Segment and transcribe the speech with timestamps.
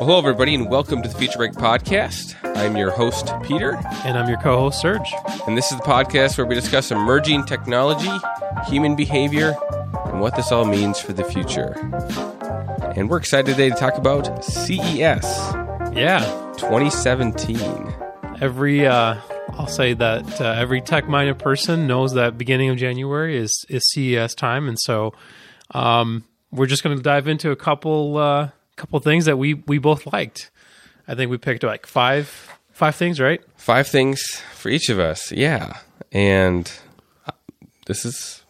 [0.00, 2.34] hello, everybody, and welcome to the Future Break Podcast.
[2.56, 3.74] I'm your host, Peter,
[4.06, 5.12] And I'm your co host, Serge.
[5.46, 8.10] and this is the podcast where we discuss emerging technology,
[8.68, 9.54] human behavior,
[10.06, 11.72] and what this all means for the future.
[12.96, 14.98] And we're excited today to talk about CES
[15.92, 16.20] Yeah.
[16.56, 17.92] 2017.
[18.40, 19.16] Every, uh,
[19.50, 23.82] I'll say that uh, every tech minded person knows that beginning of January is, is
[23.90, 24.68] CES time.
[24.68, 25.12] And so
[25.72, 29.78] um, we're just going to dive into a couple, uh, couple things that we, we
[29.78, 30.50] both liked.
[31.08, 32.28] I think we picked like five,
[32.72, 33.40] five things, right?
[33.56, 34.22] Five things
[34.54, 35.78] for each of us, yeah.
[36.12, 36.70] And
[37.26, 37.32] uh,
[37.86, 38.42] this is,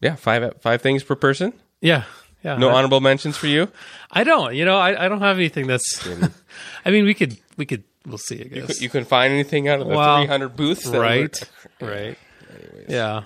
[0.00, 1.52] yeah, five five things per person.
[1.80, 2.04] Yeah.
[2.42, 2.56] Yeah.
[2.58, 3.68] No I, honorable mentions for you.
[4.10, 6.06] I don't, you know, I, I don't have anything that's,
[6.84, 8.80] I mean, we could, we could, we'll see, I guess.
[8.80, 11.50] You couldn't find anything out of the Well, 300 booths, right
[11.80, 12.18] were- right
[12.88, 13.24] yeah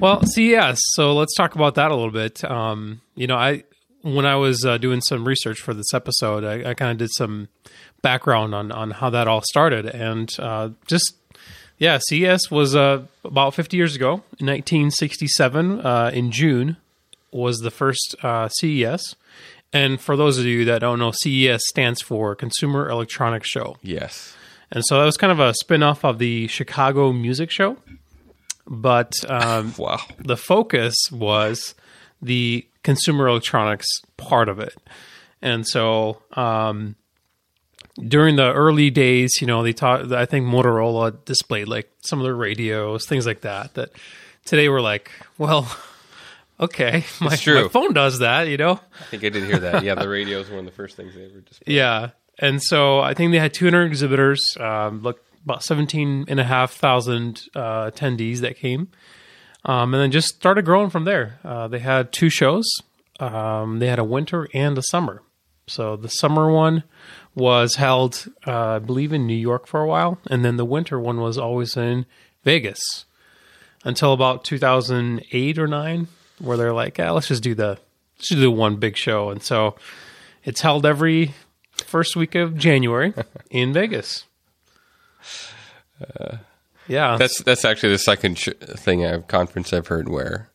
[0.00, 3.62] well CES so let's talk about that a little bit um you know i
[4.02, 7.10] when i was uh, doing some research for this episode i, I kind of did
[7.12, 7.48] some
[8.02, 11.14] background on on how that all started and uh just
[11.78, 16.76] yeah CES was uh about 50 years ago in 1967 uh in june
[17.32, 19.14] was the first uh CES
[19.72, 24.36] and for those of you that don't know CES stands for consumer electronics show Yes.
[24.70, 27.78] and so that was kind of a spin off of the Chicago Music Show.
[28.66, 30.00] But um, Wow.
[30.18, 31.74] the focus was
[32.22, 34.74] the consumer electronics part of it.
[35.42, 36.96] And so um,
[37.98, 42.24] during the early days, you know, they taught, I think Motorola displayed like some of
[42.24, 43.74] their radios, things like that.
[43.74, 43.90] That
[44.44, 45.70] today we're like, well,
[46.60, 48.80] okay, my, my phone does that, you know?
[49.00, 49.82] I think I did hear that.
[49.84, 51.74] Yeah, the radios were one of the first things they ever displayed.
[51.76, 52.10] Yeah.
[52.38, 56.72] And so I think they had 200 exhibitors, um, look, about 17 and a half
[56.72, 58.88] thousand uh, attendees that came.
[59.64, 61.38] Um, and then just started growing from there.
[61.42, 62.66] Uh, they had two shows.
[63.18, 65.22] Um, they had a winter and a summer.
[65.66, 66.84] So the summer one
[67.34, 71.00] was held, uh, I believe, in New York for a while, and then the winter
[71.00, 72.06] one was always in
[72.44, 73.06] Vegas
[73.82, 77.78] until about 2008 or nine, where they're like, yeah, let's just do the
[78.16, 79.30] let's just do the one big show.
[79.30, 79.76] And so
[80.44, 81.34] it's held every
[81.86, 83.14] first week of January
[83.50, 84.24] in Vegas.
[86.86, 90.50] Yeah, That's that's actually the second sh- thing I've conference I've heard where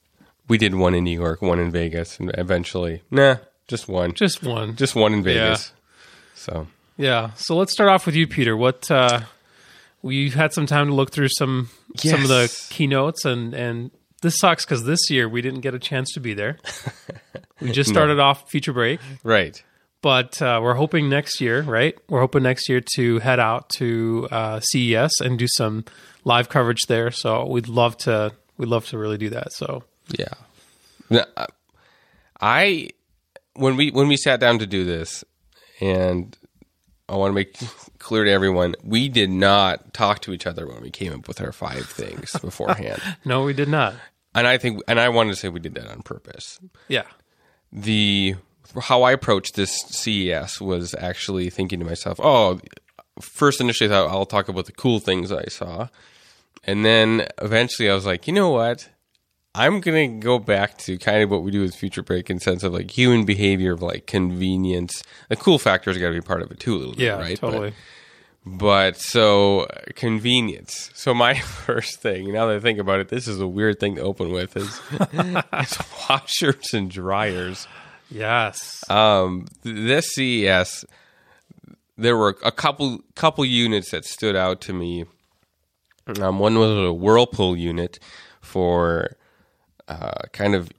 [0.48, 3.38] we did one in New York, one in Vegas, and eventually, nah,
[3.68, 5.14] just one, just, one, just one.
[5.14, 5.72] in Vegas.
[6.36, 7.32] So Yeah.
[7.34, 8.56] So let's start off with you, Peter.
[8.56, 9.22] What uh,
[10.02, 13.92] we had some time to look through some some of the keynotes, and and
[14.22, 16.58] this sucks because this year we didn't get a chance to be there.
[17.60, 19.62] we just started off Future Break, right,
[20.02, 21.98] but uh, we're hoping next year, right?
[22.08, 25.86] We're hoping next year to head out to uh, CES and do some
[26.24, 27.12] live coverage there.
[27.12, 29.52] So we'd love to we'd love to really do that.
[29.54, 29.84] So
[30.18, 30.34] yeah.
[31.36, 31.48] Uh,
[32.40, 32.90] I
[33.56, 35.24] when we when we sat down to do this,
[35.82, 36.38] and
[37.08, 37.58] I want to make
[38.00, 41.42] clear to everyone, we did not talk to each other when we came up with
[41.42, 43.02] our five things beforehand.
[43.26, 43.96] no, we did not.
[44.36, 46.60] and I think, and I wanted to say we did that on purpose.
[46.88, 47.06] Yeah.
[47.72, 48.36] the
[48.84, 52.60] how I approached this CES was actually thinking to myself, oh,
[53.22, 55.88] first initially I thought I'll talk about the cool things I saw.
[56.64, 58.90] And then eventually I was like, you know what?
[59.56, 62.64] I'm gonna go back to kind of what we do with Future Break in sense
[62.64, 65.04] of like human behavior of like convenience.
[65.30, 67.18] The cool factor's got to be part of it too, a little bit, Yeah.
[67.20, 67.40] right?
[67.42, 67.74] But- Totally.
[68.46, 70.92] but so uh, convenience.
[70.94, 73.96] So my first thing, now that I think about it, this is a weird thing
[73.96, 74.80] to open with is,
[75.54, 75.78] is
[76.08, 77.68] washers and dryers.
[78.12, 78.84] Yes.
[78.90, 80.86] Um, th- this CES,
[81.98, 85.06] there were a couple couple units that stood out to me.
[86.20, 88.00] Um, one was a Whirlpool unit
[88.42, 89.12] for
[89.88, 90.70] uh, kind of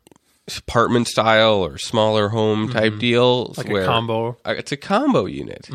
[0.58, 3.72] apartment style or smaller home type deals, Mm-hmm.
[3.72, 4.36] like a combo.
[4.44, 5.68] uh, it's a combo unit.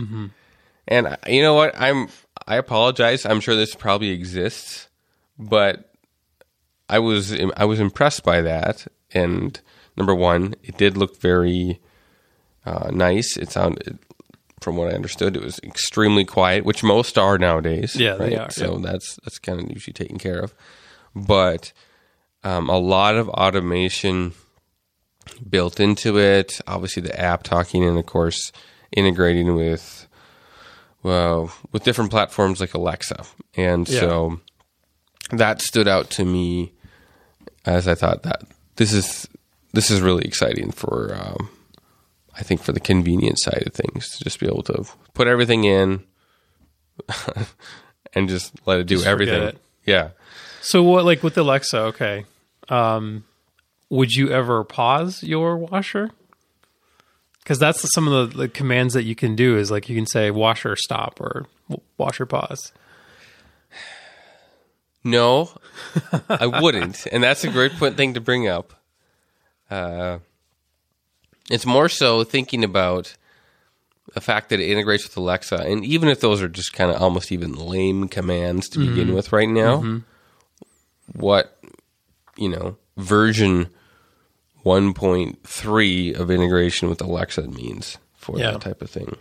[0.87, 1.73] And you know what?
[1.79, 2.09] I'm
[2.47, 3.25] I apologize.
[3.25, 4.87] I'm sure this probably exists,
[5.39, 5.89] but
[6.89, 8.85] I was I was impressed by that.
[9.13, 9.59] And
[9.97, 11.79] number one, it did look very
[12.65, 13.37] uh, nice.
[13.37, 13.99] It sounded,
[14.61, 17.95] from what I understood, it was extremely quiet, which most are nowadays.
[17.95, 20.53] Yeah, they are, So that's that's kind of usually taken care of.
[21.15, 21.71] But
[22.43, 24.33] um, a lot of automation
[25.47, 26.59] built into it.
[26.67, 28.51] Obviously, the app talking, and of course,
[28.91, 30.07] integrating with
[31.03, 33.23] well with different platforms like Alexa.
[33.55, 33.99] And Yeah.
[33.99, 34.39] so
[35.31, 36.73] that stood out to me
[37.65, 38.43] as I thought that
[38.75, 39.27] this is
[39.75, 41.49] this is really exciting for um,
[42.35, 45.63] I think for the convenience side of things to just be able to put everything
[45.63, 46.03] in
[48.13, 49.43] and just let it do Just everything.
[49.43, 49.57] it.
[49.85, 50.09] Yeah.
[50.61, 51.77] So what, like with Alexa?
[51.77, 52.25] Okay,
[52.69, 53.23] um,
[53.89, 56.09] would you ever pause your washer?
[57.43, 60.07] Because that's some of the, the commands that you can do is like you can
[60.07, 61.45] say washer stop or
[61.97, 62.71] washer pause.
[65.03, 65.51] No,
[66.27, 68.73] I wouldn't, and that's a great point thing to bring up.
[69.69, 70.19] Uh,
[71.49, 73.15] it's more so thinking about
[74.13, 77.01] the fact that it integrates with Alexa, and even if those are just kind of
[77.01, 80.01] almost even lame commands to begin with right now,
[81.13, 81.57] what
[82.37, 83.69] you know version
[84.63, 88.51] 1.3 of integration with Alexa means for Yeah.
[88.51, 89.15] that type of thing.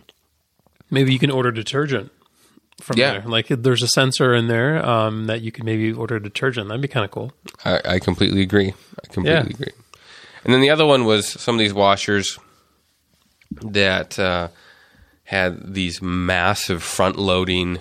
[0.89, 2.11] Maybe you can order detergent
[2.81, 3.19] from Yeah.
[3.19, 3.23] there.
[3.29, 6.67] Like there's a sensor in there um, that you can maybe order detergent.
[6.67, 7.31] That'd be kind of cool.
[7.63, 8.73] I, I completely agree.
[9.03, 9.71] I completely agree.
[10.45, 12.37] And then the other one was some of these washers
[13.51, 14.49] that uh,
[15.23, 17.79] had these massive front loading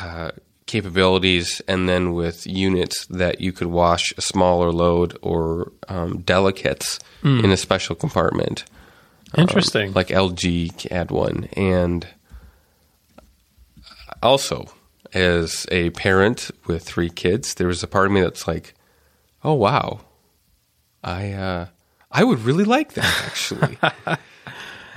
[0.00, 0.32] uh,
[0.66, 7.00] capabilities, and then with units that you could wash a smaller load or um, delicates
[7.24, 8.64] in a special compartment.
[9.36, 9.92] Interesting.
[9.92, 11.48] Like LG had one.
[11.54, 12.06] And
[14.22, 14.70] also,
[15.12, 18.74] as a parent with three kids, there was a part of me that's like,
[19.42, 20.00] oh, wow.
[21.02, 21.66] I uh,
[22.10, 23.78] I would really like that, actually.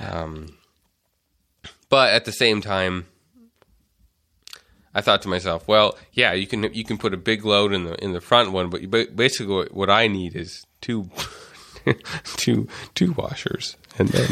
[0.00, 0.48] um,
[1.88, 3.06] but at the same time,
[4.94, 7.84] I thought to myself, well, yeah, you can you can put a big load in
[7.84, 11.10] the in the front one, but ba- basically what- what I need is two
[12.24, 14.28] two two washers and then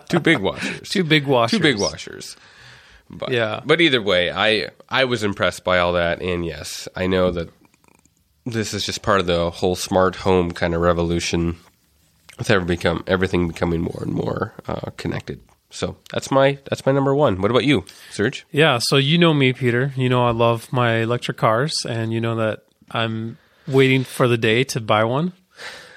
[0.08, 1.58] two big washers, Two big washers.
[1.58, 2.36] two big washers.
[3.10, 3.60] But, Yeah.
[3.64, 7.50] But either way, I I was impressed by all that, and yes, I know that
[8.44, 11.56] this is just part of the whole smart home kind of revolution.
[12.38, 15.40] With ever become everything becoming more and more uh, connected.
[15.70, 17.40] So that's my that's my number one.
[17.40, 18.46] What about you, Serge?
[18.50, 19.92] Yeah, so you know me, Peter.
[19.96, 24.38] You know I love my electric cars, and you know that I'm waiting for the
[24.38, 25.32] day to buy one,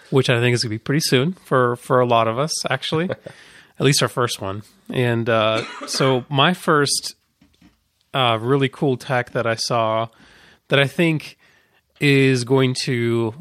[0.09, 2.53] which I think is going to be pretty soon for for a lot of us,
[2.69, 3.09] actually.
[3.77, 4.63] At least our first one.
[4.89, 7.15] And uh, so my first
[8.13, 10.07] uh, really cool tech that I saw
[10.69, 11.37] that I think
[12.05, 13.33] is going to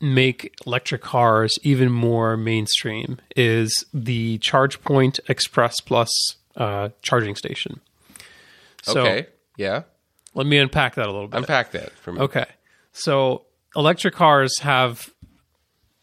[0.00, 6.08] make electric cars even more mainstream is the ChargePoint Express Plus
[6.56, 7.80] uh, charging station.
[8.82, 9.26] So okay,
[9.56, 9.82] yeah,
[10.34, 11.38] let me unpack that a little bit.
[11.38, 12.20] unpack that for me.
[12.20, 12.46] Okay.
[12.92, 15.12] So electric cars have,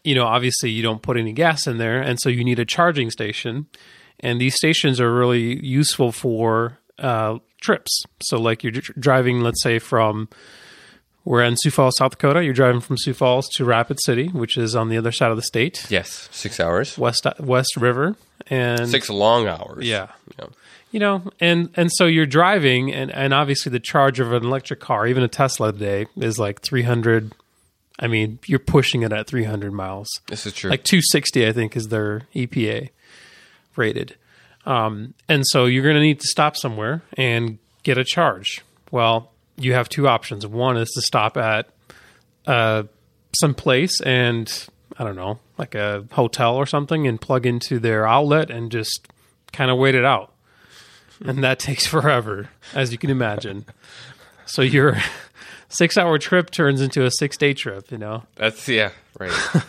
[0.04, 2.66] you know, obviously you don't put any gas in there, and so you need a
[2.66, 3.68] charging station.
[4.20, 8.02] And these stations are really useful for uh, trips.
[8.20, 10.28] So, like you're driving, let's say, from
[11.24, 12.44] we're in Sioux Falls, South Dakota.
[12.44, 15.36] You're driving from Sioux Falls to Rapid City, which is on the other side of
[15.36, 18.16] the state, Yes, six hours, West West River,
[18.48, 19.86] and six long hours.
[19.86, 20.08] yeah,
[20.38, 20.46] Yeah.
[20.90, 24.80] you know and and so you're driving and and obviously the charge of an electric
[24.80, 27.32] car even a tesla today is like 300
[28.00, 30.68] i mean you're pushing it at 300 miles This is true.
[30.70, 32.90] like 260 i think is their epa
[33.76, 34.16] rated
[34.66, 38.60] um, and so you're going to need to stop somewhere and get a charge
[38.90, 39.31] well
[39.64, 41.68] you have two options one is to stop at
[42.46, 42.82] uh,
[43.38, 44.66] some place and
[44.98, 49.08] i don't know like a hotel or something and plug into their outlet and just
[49.52, 50.32] kind of wait it out
[51.24, 53.64] and that takes forever, as you can imagine.
[54.46, 54.96] So your
[55.68, 58.24] six hour trip turns into a six day trip, you know.
[58.36, 59.32] That's yeah, right.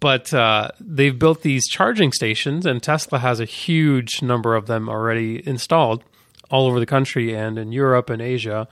[0.00, 4.86] But uh, they've built these charging stations, and Tesla has a huge number of them
[4.86, 6.04] already installed
[6.50, 8.68] all over the country and in Europe and Asia,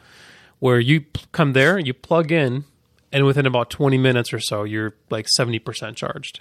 [0.62, 2.62] where you come there, you plug in,
[3.10, 6.38] and within about 20 minutes or so, you're like 70% charged.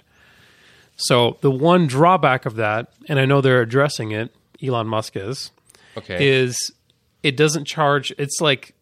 [0.94, 5.50] So the one drawback of that, and I know they're addressing it, Elon Musk is,
[5.96, 6.24] Okay.
[6.38, 6.56] is
[7.24, 8.74] it doesn't charge it's like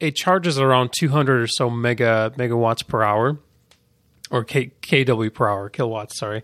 [0.00, 3.38] it charges around 200 or so mega megawatts per hour
[4.30, 6.42] or K, kW per hour kilowatts sorry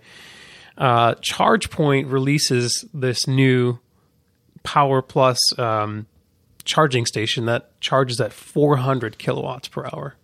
[0.78, 3.78] uh, ChargePoint releases this new
[4.62, 6.06] Power Plus um,
[6.64, 10.16] charging station that charges at 400 kilowatts per hour.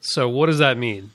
[0.00, 1.12] So what does that mean?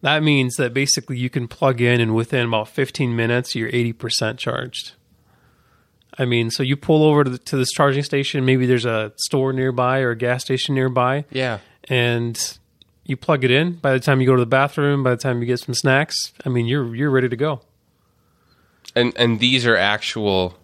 [0.00, 4.36] That means that basically you can plug in and within about 15 minutes you're 80%
[4.38, 4.92] charged.
[6.18, 8.44] I mean, so you pull over to, the, to this charging station.
[8.44, 11.60] Maybe there's a store nearby or a gas station nearby, yeah.
[11.88, 12.58] and
[13.04, 13.74] you plug it in.
[13.74, 16.32] By the time you go to the bathroom, by the time you get some snacks,
[16.44, 17.62] I mean, you're you're ready to go.
[18.94, 20.58] And and these are actual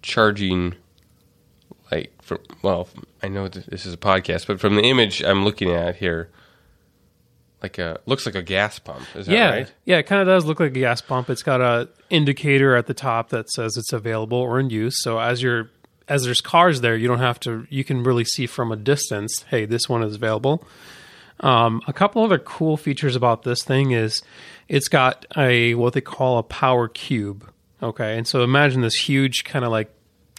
[0.00, 0.74] charging
[2.24, 2.88] from well,
[3.22, 6.30] I know th- this is a podcast, but from the image I'm looking at here
[7.64, 9.06] like a looks like a gas pump.
[9.16, 9.72] Is that yeah, right?
[9.86, 11.30] yeah, it kind of does look like a gas pump.
[11.30, 15.02] It's got a indicator at the top that says it's available or in use.
[15.02, 15.70] So as you're
[16.06, 17.66] as there's cars there, you don't have to.
[17.70, 19.44] You can really see from a distance.
[19.48, 20.62] Hey, this one is available.
[21.40, 24.22] Um, a couple other cool features about this thing is
[24.68, 27.50] it's got a what they call a power cube.
[27.82, 29.90] Okay, and so imagine this huge kind of like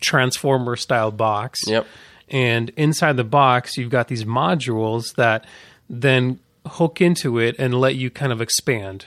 [0.06, 1.60] transformer style box.
[1.68, 1.86] Yep.
[2.30, 5.46] And inside the box, you've got these modules that
[5.90, 9.06] then hook into it and let you kind of expand.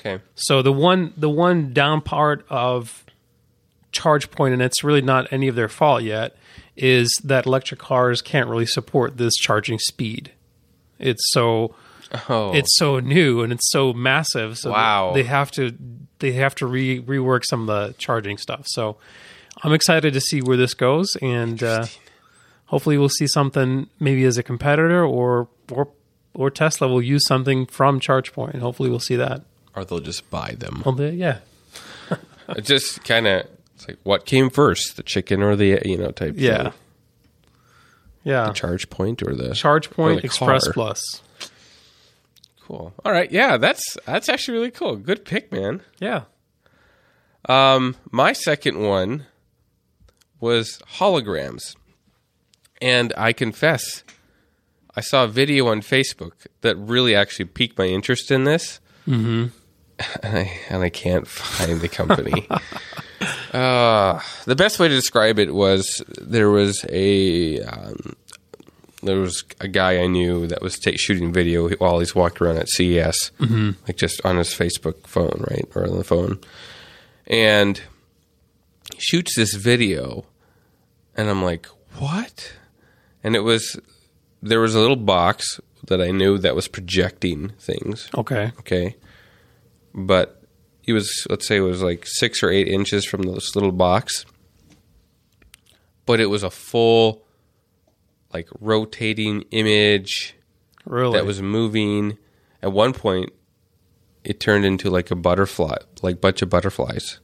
[0.00, 0.20] Okay.
[0.34, 3.04] So the one the one down part of
[3.92, 6.36] ChargePoint, and it's really not any of their fault yet,
[6.76, 10.32] is that electric cars can't really support this charging speed.
[10.98, 11.74] It's so
[12.28, 12.52] Oh.
[12.54, 14.58] it's so new and it's so massive.
[14.58, 15.12] So Wow.
[15.14, 15.74] they have to
[16.18, 18.62] they have to re rework some of the charging stuff.
[18.66, 18.96] So
[19.62, 21.86] I'm excited to see where this goes, and uh,
[22.66, 25.88] hopefully we'll see something maybe as a competitor or or
[26.34, 28.58] or Tesla will use something from ChargePoint.
[28.60, 29.42] Hopefully we'll see that.
[29.74, 30.82] or they'll just buy them.
[30.84, 31.38] Well, they- yeah,
[32.50, 36.10] It just kind of it's like what came first, the chicken or the you know
[36.10, 36.34] type.
[36.36, 36.72] yeah, thing.
[38.24, 38.48] yeah.
[38.54, 40.72] ChargePoint or the ChargePoint the Express car.
[40.74, 41.22] Plus.
[42.62, 42.92] Cool.
[43.04, 43.30] All right.
[43.30, 44.96] Yeah, that's that's actually really cool.
[44.96, 45.80] Good pick, man.
[46.00, 46.22] Yeah.
[47.48, 49.26] Um, my second one
[50.40, 51.76] was holograms,
[52.80, 54.04] and I confess,
[54.94, 58.80] I saw a video on Facebook that really actually piqued my interest in this.
[59.06, 59.46] Mm-hmm.
[60.22, 62.46] And I and I can't find the company.
[63.52, 68.14] uh, the best way to describe it was there was a um,
[69.02, 72.58] there was a guy I knew that was ta shooting video while he's walking around
[72.58, 73.30] at CES,
[73.86, 76.40] like just on his Facebook phone, right, or on the phone,
[77.26, 77.80] and
[78.98, 80.24] shoots this video,
[81.16, 81.66] and I'm like,
[81.98, 82.52] what?
[83.24, 83.78] And it was
[84.42, 88.52] there was a little box that I knew that was projecting things, Okay.
[88.60, 88.96] okay,
[89.94, 90.42] but
[90.84, 94.24] it was let's say it was like six or eight inches from this little box,
[96.04, 97.24] but it was a full
[98.32, 100.34] like rotating image
[100.84, 101.12] Really?
[101.18, 102.18] that was moving.
[102.62, 103.32] At one point,
[104.24, 107.20] it turned into like a butterfly, like bunch of butterflies,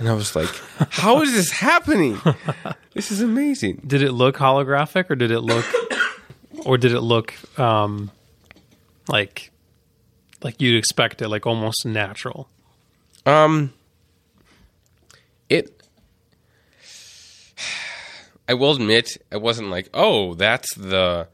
[0.00, 0.48] and I was like,
[0.90, 2.20] "How is this happening?
[2.92, 5.64] This is amazing." Did it look holographic or did it look
[6.66, 8.10] or did it look um
[9.06, 9.52] like
[10.42, 12.48] like you'd expect it, like almost natural?
[13.24, 13.72] Um,
[15.48, 15.80] it.
[18.48, 21.28] I will admit, I wasn't like, "Oh, that's the."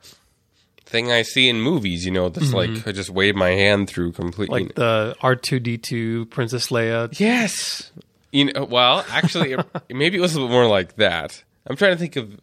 [0.89, 4.13] Thing I see in movies, you know, that's like I just wave my hand through
[4.13, 4.65] completely.
[4.65, 7.09] Like the R two D two Princess Leia.
[7.19, 7.91] Yes.
[8.37, 9.57] You know, well, actually,
[9.89, 11.43] maybe it was a little more like that.
[11.67, 12.39] I'm trying to think of,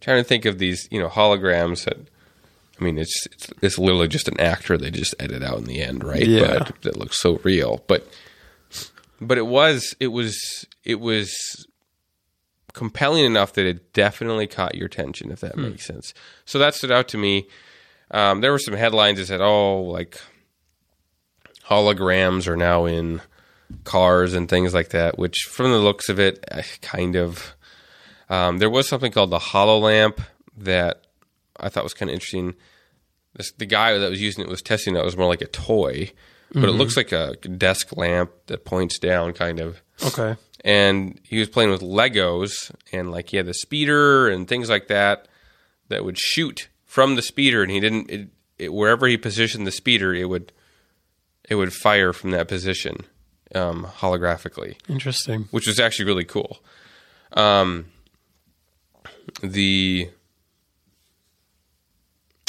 [0.00, 1.98] trying to think of these, you know, holograms that.
[2.78, 5.82] I mean, it's it's, it's literally just an actor they just edit out in the
[5.82, 6.24] end, right?
[6.24, 6.60] Yeah.
[6.60, 7.82] But that looks so real.
[7.88, 8.06] But
[9.20, 11.66] but it was it was it was
[12.72, 16.14] compelling enough that it definitely caught your attention, if that makes sense.
[16.44, 17.48] So that stood out to me.
[18.12, 20.20] Um, there were some headlines that said, "Oh, like
[21.64, 23.20] holograms are now in
[23.84, 27.54] cars and things like that," which, from the looks of it, eh, kind of.
[28.28, 30.20] Um, there was something called the HoloLamp
[30.56, 31.02] that
[31.58, 32.54] I thought was kind of interesting.
[33.34, 35.00] This, the guy that was using it was testing it.
[35.00, 36.12] It was more like a toy,
[36.52, 40.36] but it looks like a desk lamp that points down, kind of Okay.
[40.64, 44.88] and he was playing with Legos and like he had the speeder and things like
[44.88, 45.26] that
[45.88, 49.70] that would shoot from the speeder and he didn't it, it, wherever he positioned the
[49.72, 50.52] speeder it would
[51.48, 53.04] it would fire from that position
[53.54, 55.48] um, holographically Interesting.
[55.50, 56.58] which was actually really cool
[57.32, 57.86] um,
[59.42, 60.08] the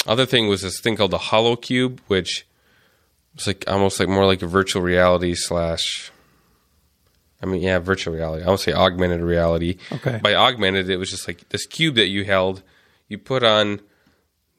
[0.06, 2.46] other thing was this thing called the Holo Cube which
[3.34, 6.10] was like almost like more like a virtual reality slash
[7.44, 8.44] I mean, yeah, virtual reality.
[8.44, 9.78] I would say augmented reality.
[9.90, 10.20] Okay.
[10.22, 12.62] By augmented, it was just like this cube that you held,
[13.08, 13.80] you put on,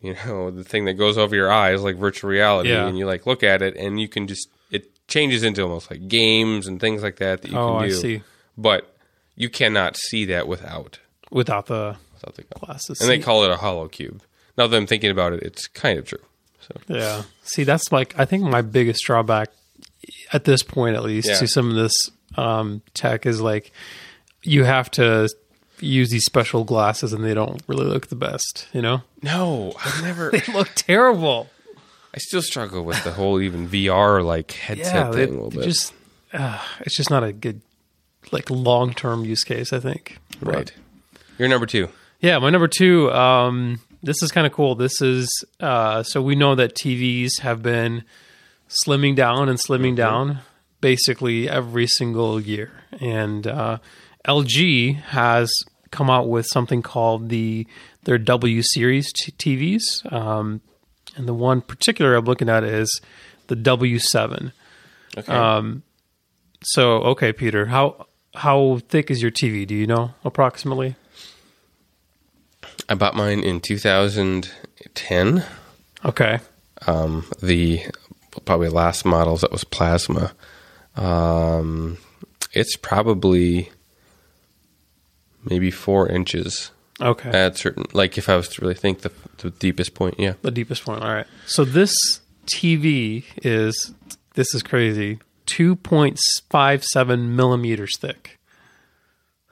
[0.01, 2.85] you know, the thing that goes over your eyes, like virtual reality, Yeah.
[2.85, 4.49] and you like look at it, and you can just
[5.07, 7.93] changes into almost like games and things like that that you Oh, can I do.
[7.95, 8.21] see.
[8.57, 8.95] But
[9.35, 10.99] you cannot see that without
[11.31, 13.01] Without the without the glasses.
[13.01, 14.21] And they call it a Holo Cube.
[14.57, 16.19] Now that I'm thinking about it, it's kind of true.
[16.61, 17.23] So Yeah.
[17.43, 19.49] See, that's like I think my biggest drawback
[20.31, 21.37] at this point, at least, Yeah.
[21.39, 21.93] to some of this
[22.35, 23.71] um, tech is like
[24.43, 25.27] you have to
[25.79, 28.67] use these special glasses, and they don't really look the best.
[28.73, 30.31] You know, no, I've never.
[30.31, 31.49] they look terrible.
[32.13, 35.49] I still struggle with the whole even VR like headset Yeah, thing they, a little
[35.49, 35.63] bit.
[35.63, 35.93] just
[36.33, 37.61] uh, it's just not a good
[38.31, 39.73] like long term use case.
[39.73, 40.17] I think.
[40.41, 40.73] But- right.
[41.39, 41.89] You're number two.
[42.19, 43.11] Yeah, my number two.
[43.11, 44.75] Um, this is kind of cool.
[44.75, 48.03] This is uh, so we know that TVs have been
[48.85, 50.39] slimming down and slimming down
[50.81, 53.77] basically every single year, and uh,
[54.27, 55.51] LG has
[55.91, 57.65] come out with something called the
[58.03, 60.11] their W series t- TVs.
[60.13, 60.61] Um,
[61.15, 63.01] and the one particular I'm looking at is
[63.47, 64.51] the W7.
[65.17, 65.31] Okay.
[66.63, 69.67] So, okay, Peter, how how thick is your TV?
[69.67, 70.95] Do you know approximately?
[72.89, 75.45] I bought mine in 2010.
[76.05, 76.39] Okay,
[76.87, 77.81] Um, the
[78.45, 80.33] probably last models that was plasma.
[80.95, 81.97] Um,
[82.51, 83.71] it's probably
[85.45, 86.71] maybe four inches
[87.03, 87.29] okay.
[87.29, 87.85] at certain.
[87.93, 90.33] Like if I was to really think the, the deepest point, yeah.
[90.41, 91.03] the deepest point.
[91.03, 91.27] All right.
[91.45, 91.93] So this
[92.47, 93.93] TV is
[94.35, 95.19] this is crazy.
[95.45, 96.19] Two point
[96.49, 98.39] five seven millimeters thick.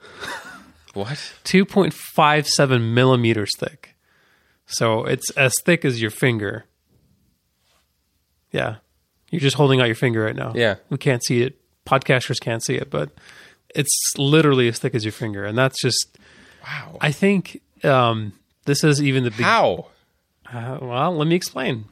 [0.94, 1.32] What?
[1.44, 3.96] 2.57 millimeters thick.
[4.66, 6.66] So it's as thick as your finger.
[8.50, 8.76] Yeah.
[9.30, 10.52] You're just holding out your finger right now.
[10.54, 10.76] Yeah.
[10.90, 11.58] We can't see it.
[11.86, 13.10] Podcasters can't see it, but
[13.74, 15.44] it's literally as thick as your finger.
[15.44, 16.18] And that's just,
[16.62, 16.98] Wow.
[17.00, 18.32] I think um,
[18.64, 19.40] this is even the big.
[19.40, 19.86] How?
[20.52, 21.86] Uh, well, let me explain.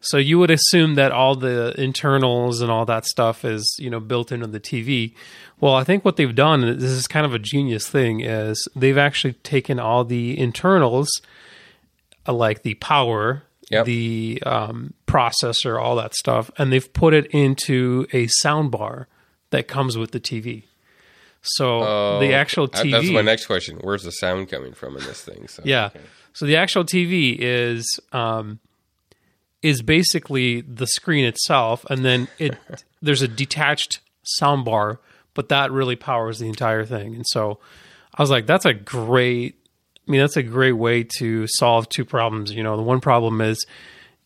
[0.00, 3.98] So you would assume that all the internals and all that stuff is, you know,
[3.98, 5.12] built into the TV.
[5.60, 8.98] Well, I think what they've done, this is kind of a genius thing, is they've
[8.98, 11.10] actually taken all the internals,
[12.28, 13.84] uh, like the power, Yep.
[13.84, 19.08] the um, processor, all that stuff, and they've put it into a sound bar
[19.50, 20.62] that comes with the TV.
[21.42, 22.90] So the actual Uh, TV.
[22.92, 23.78] That's my next question.
[23.82, 25.48] Where's the sound coming from in this thing?
[25.48, 25.86] So, Yeah.
[25.86, 26.00] okay.
[26.32, 28.58] So the actual TV is um,
[29.62, 32.56] is basically the screen itself, and then it
[33.02, 35.00] there's a detached sound bar,
[35.34, 37.14] but that really powers the entire thing.
[37.14, 37.58] And so
[38.14, 39.54] I was like, that's a great.
[40.06, 42.52] I mean, that's a great way to solve two problems.
[42.52, 43.66] You know, the one problem is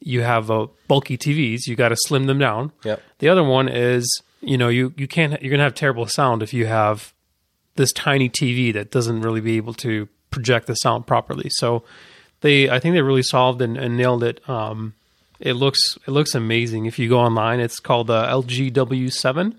[0.00, 2.72] you have a bulky TVs, you got to slim them down.
[2.84, 3.02] Yep.
[3.18, 6.52] The other one is, you know, you you can't you're gonna have terrible sound if
[6.52, 7.14] you have
[7.76, 11.48] this tiny TV that doesn't really be able to project the sound properly.
[11.50, 11.84] So
[12.40, 14.46] they, I think they really solved and, and nailed it.
[14.48, 14.94] Um,
[15.40, 16.86] it looks it looks amazing.
[16.86, 19.56] If you go online, it's called the LGW7,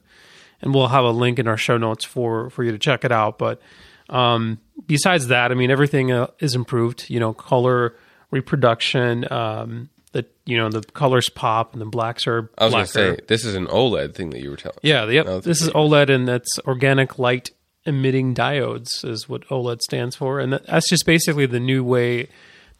[0.62, 3.12] and we'll have a link in our show notes for for you to check it
[3.12, 3.38] out.
[3.38, 3.62] But
[4.10, 7.10] um, besides that, I mean, everything uh, is improved.
[7.10, 7.96] You know, color
[8.32, 9.32] reproduction.
[9.32, 12.92] Um, the you know the colors pop and the blacks are I was going to
[12.92, 15.44] say, this is an OLED thing that you were telling Yeah, yep.
[15.44, 17.52] This is OLED, and that's organic light
[17.86, 22.30] emitting diodes, is what OLED stands for, and that's just basically the new way,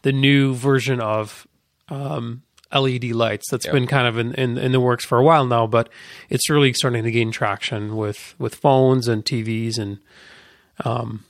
[0.02, 1.46] the new version of
[1.88, 2.42] um,
[2.72, 5.66] LED lights that's been kind of in, in in the works for a while now,
[5.66, 5.88] but
[6.30, 9.98] it's really starting to gain traction with with phones and TVs, and
[10.84, 11.24] um,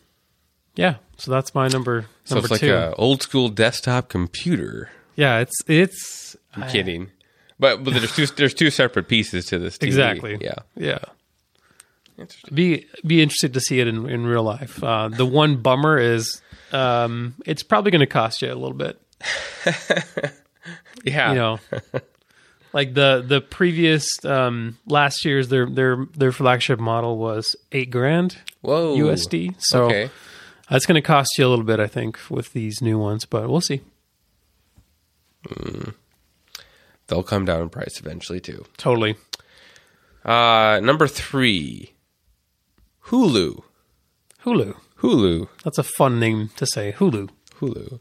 [0.75, 0.97] yeah.
[1.17, 2.75] So that's my number So it's like two.
[2.75, 4.91] a old school desktop computer.
[5.17, 7.11] Yeah, it's it's I'm kidding.
[7.59, 9.87] But, but there's two there's two separate pieces to this TV.
[9.87, 10.39] Exactly.
[10.41, 10.55] Yeah.
[10.77, 10.99] yeah.
[12.19, 12.55] Interesting.
[12.55, 14.83] be be interested to see it in, in real life.
[14.83, 19.01] Uh, the one bummer is um, it's probably going to cost you a little bit.
[21.05, 21.31] Yeah.
[21.31, 21.61] You know,
[22.73, 28.39] like the the previous um, last year's their their their flagship model was eight grand
[28.63, 28.97] Whoa.
[28.97, 29.57] USD.
[29.59, 30.11] So Okay.
[30.71, 33.27] that's going to cost you a little bit, I think, with these new ones.
[33.27, 33.83] But we'll see.
[37.07, 38.65] They'll come down in price eventually too.
[38.77, 39.17] Totally.
[40.25, 41.93] Uh, number three,
[43.07, 43.63] Hulu.
[44.45, 44.75] Hulu.
[45.01, 45.49] Hulu.
[45.63, 46.93] That's a fun name to say.
[46.93, 47.29] Hulu.
[47.61, 48.01] Hulu.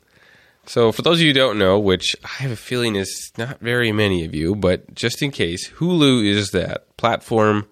[0.65, 3.59] So, for those of you who don't know, which I have a feeling is not
[3.59, 7.67] very many of you, but just in case, Hulu is that platform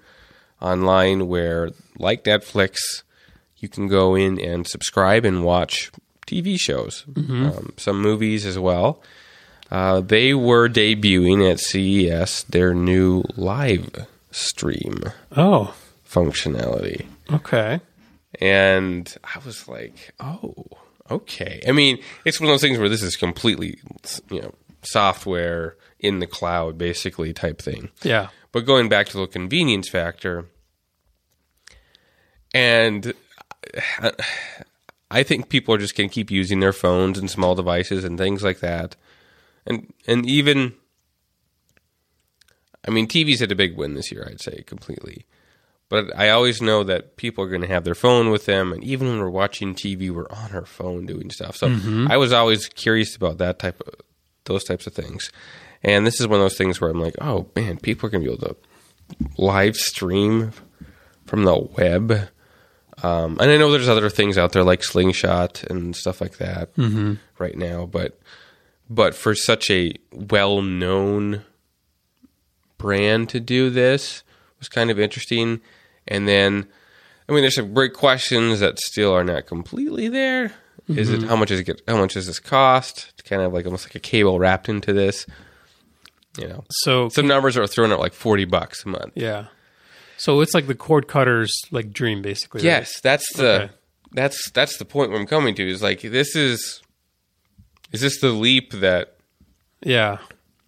[0.61, 2.75] online where, like Netflix,
[3.55, 5.89] you can go in and subscribe and watch
[6.27, 9.01] TV shows, um, some movies as well.
[9.71, 15.01] Uh, they were debuting at CES their new live stream
[15.35, 15.73] Oh,
[16.07, 17.05] functionality.
[17.31, 17.79] okay.
[18.41, 20.65] And I was like, oh,
[21.09, 21.61] okay.
[21.67, 23.79] I mean, it's one of those things where this is completely,
[24.29, 24.53] you know,
[24.83, 27.89] software in the cloud, basically, type thing.
[28.03, 28.29] Yeah.
[28.51, 30.45] But going back to the convenience factor,
[32.53, 33.13] and
[35.09, 38.17] I think people are just going to keep using their phones and small devices and
[38.17, 38.95] things like that.
[39.65, 40.73] And and even,
[42.87, 45.25] I mean, TV's had a big win this year, I'd say, completely.
[45.89, 48.81] But I always know that people are going to have their phone with them, and
[48.83, 51.57] even when we're watching TV, we're on our phone doing stuff.
[51.57, 51.67] So
[52.09, 53.95] I was always curious about that type of
[54.45, 55.29] those types of things.
[55.83, 58.23] And this is one of those things where I'm like, oh man, people are going
[58.23, 58.55] to be able to
[59.37, 60.51] live stream
[61.25, 62.29] from the web.
[63.03, 66.69] Um, and I know there's other things out there like Slingshot and stuff like that
[67.39, 68.19] right now, but
[68.93, 71.43] but for such a well known
[72.77, 74.23] brand to do this
[74.59, 75.61] was kind of interesting.
[76.07, 76.67] And then,
[77.29, 80.53] I mean, there's some great questions that still are not completely there.
[80.87, 81.23] Is Mm-hmm.
[81.23, 81.81] it how much is it?
[81.87, 83.11] How much does this cost?
[83.13, 85.25] It's kind of like almost like a cable wrapped into this.
[86.39, 89.13] You know, So some numbers are thrown out like forty bucks a month.
[89.15, 89.47] yeah,
[90.17, 92.59] so it's like the cord cutter's like dream, basically.
[92.59, 92.65] right?
[92.65, 93.73] Yes, that's the Okay.
[94.13, 95.69] that's that's the point where I'm coming to.
[95.69, 96.80] Is like this is
[97.91, 99.15] is this the leap that
[99.83, 100.17] Yeah.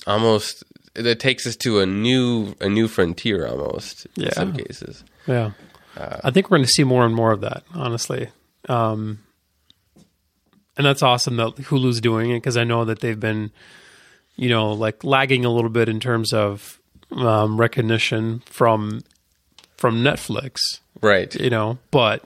[0.08, 0.64] almost
[0.96, 4.34] that takes us to a new a new frontier almost in Yeah.
[4.34, 5.04] some cases.
[5.28, 5.52] Yeah.
[5.98, 8.30] Uh, I think we're going to see more and more of that, honestly.
[8.68, 9.20] Um,
[10.76, 13.52] and that's awesome that Hulu's doing it because I know that they've been,
[14.36, 16.80] you know, like lagging a little bit in terms of
[17.12, 19.02] um, recognition from
[19.78, 20.58] from Netflix,
[21.02, 21.34] Right.
[21.36, 22.24] you know, but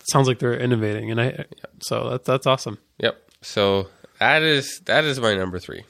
[0.00, 1.44] it sounds like they're innovating, and I
[1.80, 2.78] so that's that's awesome.
[2.98, 3.25] Yep.
[3.42, 5.84] So that is that is my number three.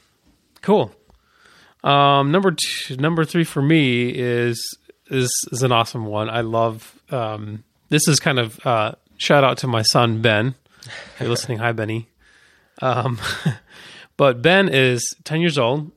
[0.61, 0.91] Cool.
[1.83, 4.77] Um, number two, number three for me is
[5.09, 6.29] is is an awesome one.
[6.29, 6.99] I love.
[7.09, 10.55] Um, this is kind of uh, shout out to my son Ben.
[10.85, 12.09] If you're listening, hi Benny.
[12.81, 13.19] Um,
[14.17, 15.91] but Ben is ten years old.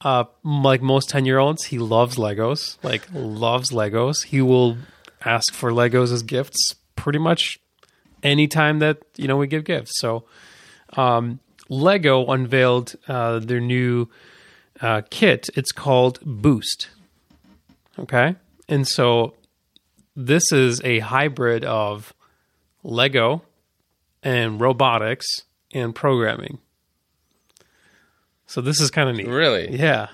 [0.00, 2.76] Uh, like most ten year olds, he loves Legos.
[2.82, 4.24] Like loves Legos.
[4.24, 4.76] He will
[5.24, 7.58] ask for Legos as gifts pretty much
[8.22, 9.92] anytime that you know we give gifts.
[9.98, 10.24] So
[10.96, 14.08] um, Lego unveiled uh, their new
[14.80, 15.48] uh, kit.
[15.54, 16.88] It's called Boost.
[17.98, 18.36] Okay.
[18.68, 19.34] And so
[20.16, 22.12] this is a hybrid of
[22.82, 23.42] Lego
[24.22, 25.26] and robotics
[25.72, 26.58] and programming.
[28.46, 29.28] So this is kind of neat.
[29.28, 29.76] Really?
[29.76, 30.08] Yeah.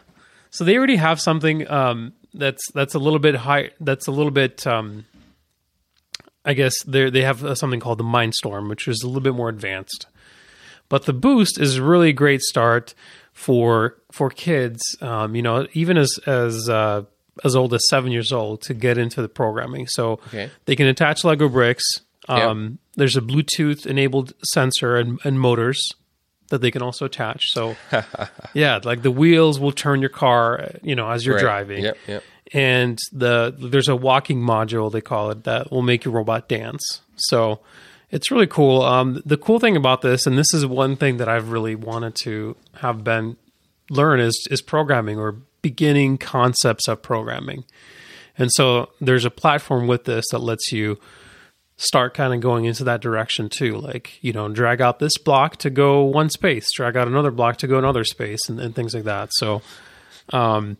[0.50, 3.70] So they already have something um, that's that's a little bit high.
[3.80, 4.66] That's a little bit.
[4.66, 5.06] Um,
[6.44, 9.48] I guess they they have something called the Mindstorm, which is a little bit more
[9.48, 10.06] advanced.
[10.88, 12.94] But the Boost is a really great start
[13.32, 14.80] for for kids.
[15.00, 17.02] Um, you know, even as as uh,
[17.44, 19.86] as old as seven years old to get into the programming.
[19.86, 20.50] So Okay.
[20.64, 21.84] they can attach Lego bricks.
[22.28, 25.78] Um, There's a Bluetooth enabled sensor and, and motors
[26.50, 27.44] that they can also attach.
[27.52, 27.76] So
[28.54, 31.42] yeah, like the wheels will turn your car, you know, as you're Right.
[31.42, 31.84] driving.
[31.84, 31.96] Yep.
[32.06, 32.22] Yep.
[32.52, 37.02] And the there's a walking module they call it that will make your robot dance.
[37.16, 37.60] So
[38.10, 38.82] it's really cool.
[38.82, 42.14] Um, the cool thing about this, and this is one thing that I've really wanted
[42.22, 43.36] to have Ben
[43.90, 47.64] learn is is programming or beginning concepts of programming.
[48.36, 50.98] And so there's a platform with this that lets you
[51.76, 53.76] start kind of going into that direction too.
[53.78, 57.56] Like, you know, drag out this block to go one space, drag out another block
[57.58, 59.30] to go another space and, and things like that.
[59.32, 59.62] So
[60.30, 60.76] um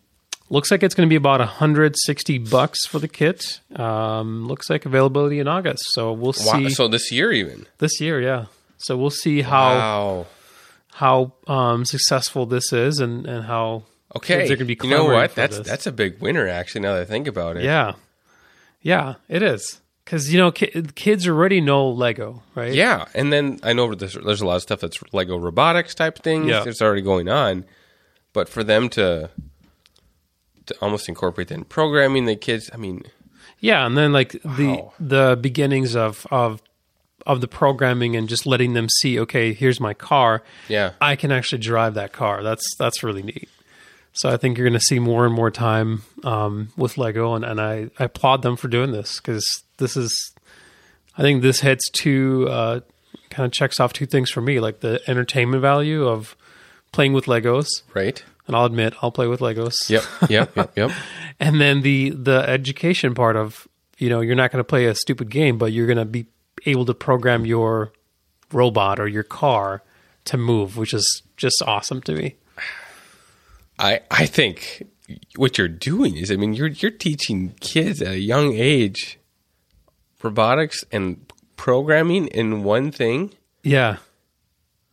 [0.51, 3.61] looks like it's going to be about 160 bucks for the kit.
[3.77, 5.85] Um looks like availability in August.
[5.93, 6.53] So we'll Wow.
[6.59, 7.67] see So this year even.
[7.79, 8.47] this year, yeah.
[8.79, 10.27] So we'll see how Wow.
[10.95, 13.83] how um successful this is and and how
[14.17, 14.39] Okay.
[14.39, 15.35] kids are going to be you know what?
[15.35, 15.67] That's this.
[15.67, 16.81] that's a big winner actually.
[16.83, 17.65] Now that I think about it.
[17.65, 17.93] Yeah.
[18.81, 19.81] Yeah, it is.
[20.07, 22.73] Cuz you know ki- kids already know Lego, right?
[22.73, 26.19] Yeah, and then I know there's, there's a lot of stuff that's Lego robotics type
[26.23, 26.65] things Yeah.
[26.65, 27.67] that's already going on,
[28.33, 29.29] but for them to
[30.81, 33.05] almost incorporate that in programming the kids, I mean,
[33.61, 36.63] Yeah, and then like the the beginnings of of
[37.27, 40.43] of the programming and just letting them see, okay, here's my car.
[40.69, 42.43] yeah, I can actually drive that car.
[42.43, 43.49] That's that's really neat.
[44.13, 47.45] So I think you're going to see more and more time um, with Lego, and,
[47.45, 50.33] and I, I applaud them for doing this because this is,
[51.17, 52.81] I think this hits two, uh,
[53.31, 56.35] kind of checks off two things for me, like the entertainment value of
[56.91, 58.25] playing with Legos, right.
[58.49, 59.89] And I'll admit I'll play with Legos.
[59.89, 60.91] Yep, yep, yep, yep.
[61.39, 64.95] and then the the education part of you know you're not going to play a
[64.95, 66.27] stupid game but you're going to be
[66.67, 67.93] able to program your
[68.53, 69.83] robot or your car
[70.25, 72.35] to move which is just awesome to me
[73.79, 74.83] I I think
[75.37, 79.19] what you're doing is, I mean, you're you're teaching kids at a young age
[80.23, 81.25] robotics and
[81.57, 83.33] programming in one thing.
[83.63, 83.97] yeah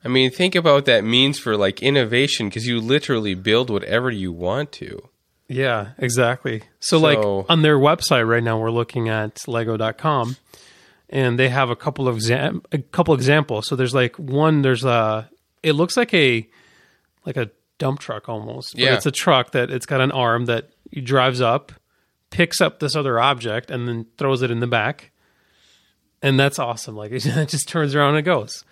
[0.05, 4.11] I mean, think about what that means for like innovation because you literally build whatever
[4.11, 5.09] you want to.
[5.47, 6.61] yeah exactly.
[6.79, 7.17] So, like
[7.49, 10.37] on their website right now we're looking at lego.com
[11.09, 13.67] and they have a couple of exam a couple examples.
[13.67, 15.29] So there's like one there's a
[15.63, 16.47] it looks like a
[17.25, 18.93] like a dump truck almost but Yeah.
[18.93, 20.69] it's a truck that it's got an arm that
[21.03, 21.71] drives up
[22.29, 25.11] picks up this other object and then throws it in the back.
[26.21, 26.95] And that's awesome.
[26.95, 28.63] Like it just turns around and it goes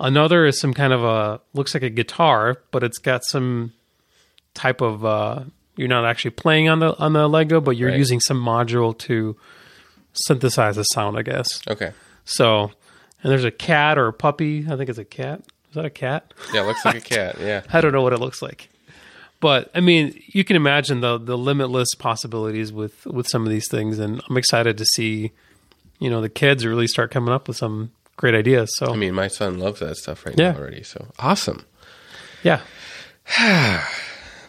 [0.00, 3.72] another is some kind of a looks like a guitar but it's got some
[4.54, 5.42] type of uh
[5.76, 7.98] you're not actually playing on the on the lego but you're Right.
[7.98, 9.36] using some module to
[10.12, 11.92] synthesize the sound i guess Okay.
[12.24, 12.70] so
[13.22, 15.90] and there's a cat or a puppy i think it's a cat is that a
[15.90, 17.36] cat Yeah, it looks like a cat.
[17.40, 17.62] Yeah.
[17.72, 18.68] I don't know what it looks like.
[19.40, 23.68] But I mean, you can imagine the the limitless possibilities with with some of these
[23.68, 25.32] things, and I'm excited to see,
[25.98, 28.70] you know, the kids really start coming up with some great ideas.
[28.76, 30.52] So I mean, my son loves that stuff right Yeah.
[30.52, 30.82] now already.
[30.82, 31.64] So awesome.
[32.42, 32.60] yeah,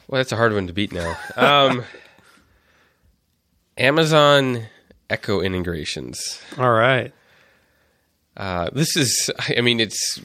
[0.08, 1.18] Well, that's a hard one to beat now.
[1.36, 1.84] Um,
[3.78, 4.68] Amazon
[5.10, 6.42] Echo integrations.
[6.58, 7.14] all right.
[8.38, 10.20] Uh, this is, I mean, it's,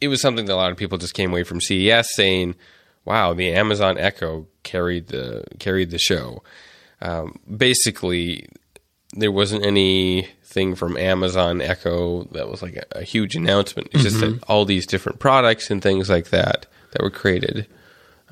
[0.00, 2.54] it was something that a lot of people just came away from CES saying,
[3.04, 6.42] "Wow, the Amazon Echo carried the carried the show."
[7.02, 8.48] Um, basically,
[9.12, 13.88] there wasn't anything from Amazon Echo that was like a, a huge announcement.
[13.92, 17.66] It's just that all these different products and things like that that were created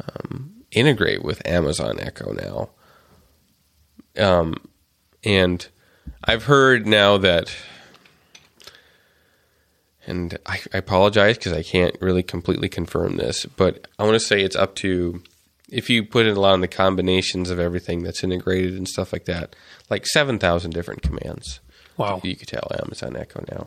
[0.01, 2.71] um, integrate with Amazon Echo now.
[4.23, 4.55] Um,
[5.25, 5.67] and
[6.25, 7.55] I've heard now that,
[10.07, 14.21] and I, I apologize because I can't really completely confirm this, but I want to
[14.21, 15.23] say it's up to
[15.71, 19.13] if you put in a lot of the combinations of everything that's integrated and stuff
[19.13, 19.55] like that,
[19.91, 21.61] like seven thousand different commands.
[21.97, 22.21] Wow.
[22.23, 23.67] You could tell Amazon Echo now.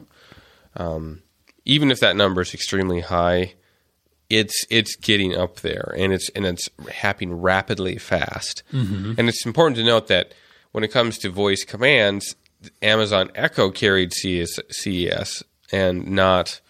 [0.78, 1.22] Um,
[1.66, 3.54] even if that number is extremely high,
[4.30, 8.64] it's it's getting up there, and it's and it's happening rapidly fast.
[9.20, 10.34] And it's important to note that
[10.72, 12.36] when it comes to voice commands,
[12.82, 16.62] Amazon Echo carried CS, CES and not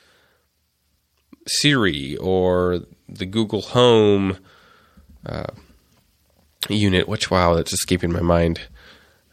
[1.48, 4.38] Siri or the Google Home
[5.26, 5.52] uh,
[6.70, 7.08] unit.
[7.08, 8.62] Which wow, that's escaping my mind.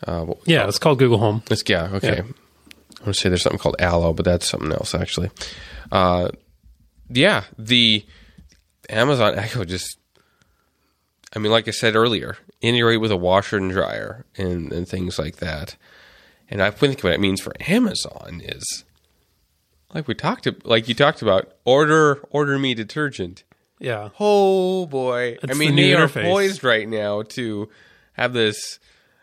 [0.06, 1.42] Uh, what- Yeah, it's called Google Home.
[1.50, 2.16] it's yeah, okay.
[2.18, 2.22] Yeah.
[3.00, 5.30] I want to say there's something called Allo, but that's something else actually.
[5.92, 6.30] Uh,
[7.08, 8.04] yeah, the
[8.88, 9.98] Amazon Echo just,
[11.34, 15.18] I mean, like I said earlier, integrate with a washer and dryer and, and things
[15.18, 15.76] like that.
[16.50, 18.84] And I think what it means for Amazon is,
[19.94, 23.44] like we talked, to, like you talked about, order order me detergent.
[23.78, 24.08] Yeah.
[24.18, 25.37] Oh boy!
[25.48, 27.68] I mean, the they new are poised right now to
[28.14, 28.78] have this,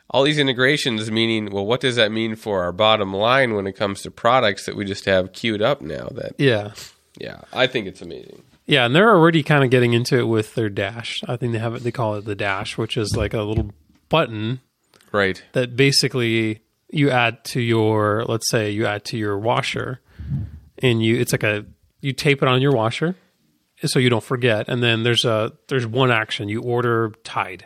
[0.10, 1.10] all these integrations.
[1.12, 4.66] Meaning, well, what does that mean for our bottom line when it comes to products
[4.66, 6.08] that we just have queued up now?
[6.12, 6.72] That Yeah.
[7.20, 8.44] yeah, I think it's amazing.
[8.68, 11.22] Yeah, and they're already kind of getting into it with their dash.
[11.28, 11.84] I think they have it.
[11.84, 13.72] They call it the dash, which is like a little
[14.10, 14.60] button
[15.12, 15.44] Right.
[15.54, 18.26] that basically you add to your.
[18.28, 20.02] Let's say you add to your washer,
[20.80, 21.16] and you.
[21.20, 21.66] It's like a
[22.02, 23.16] you tape it on your washer,
[23.84, 24.68] so you don't forget.
[24.68, 26.50] And then there's a there's one action.
[26.50, 27.66] You order Tide.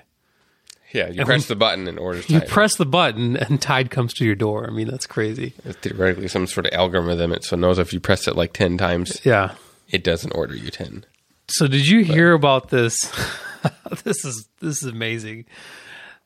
[0.93, 2.19] Yeah, you press the button and order.
[2.27, 2.49] You Tide.
[2.49, 4.65] press the button, and Tide comes to your door.
[4.67, 5.53] I mean, that's crazy.
[5.63, 7.31] It's theoretically some sort of algorithm.
[7.31, 9.53] It so knows if you press it like ten times, Yeah.
[9.89, 11.05] it doesn't order you ten.
[11.47, 12.95] So did you hear about this?
[14.03, 15.45] this is this is amazing.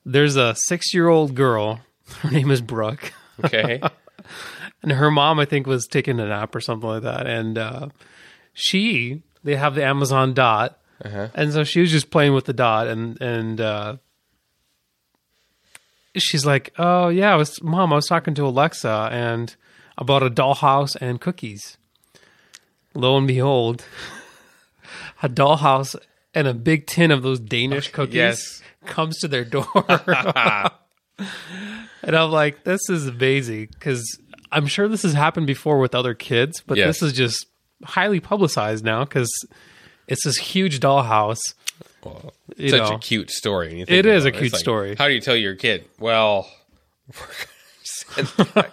[0.05, 1.81] There's a six year old girl.
[2.19, 3.11] Her name is Brooke,
[3.43, 3.81] Okay.
[4.83, 7.27] and her mom I think was taking a nap or something like that.
[7.27, 7.89] And uh,
[8.53, 11.27] she they have the Amazon Dot, Uh-huh.
[11.35, 13.97] and so she was just playing with the Dot, and and uh,
[16.17, 17.91] she's like, "Oh yeah, I was mom.
[17.93, 19.55] I was talking to Alexa and
[19.97, 21.77] about a dollhouse and cookies."
[22.93, 23.85] Lo and behold,
[25.23, 25.95] a dollhouse
[26.33, 28.61] and a big tin of those Danish cookies yes.
[28.85, 29.65] comes to their door.
[32.03, 34.03] and I'm like, this is amazing because
[34.51, 36.99] I'm sure this has happened before with other kids, but Yes.
[36.99, 37.45] this is just
[37.83, 39.31] highly publicized now because
[40.07, 41.41] it's this huge dollhouse.
[42.05, 42.95] Well, You such know.
[42.95, 43.79] a cute story.
[43.79, 44.95] you think It is a cute like, story.
[44.95, 45.85] How do you tell your kid?
[45.99, 46.49] Well,
[47.83, 48.71] send back,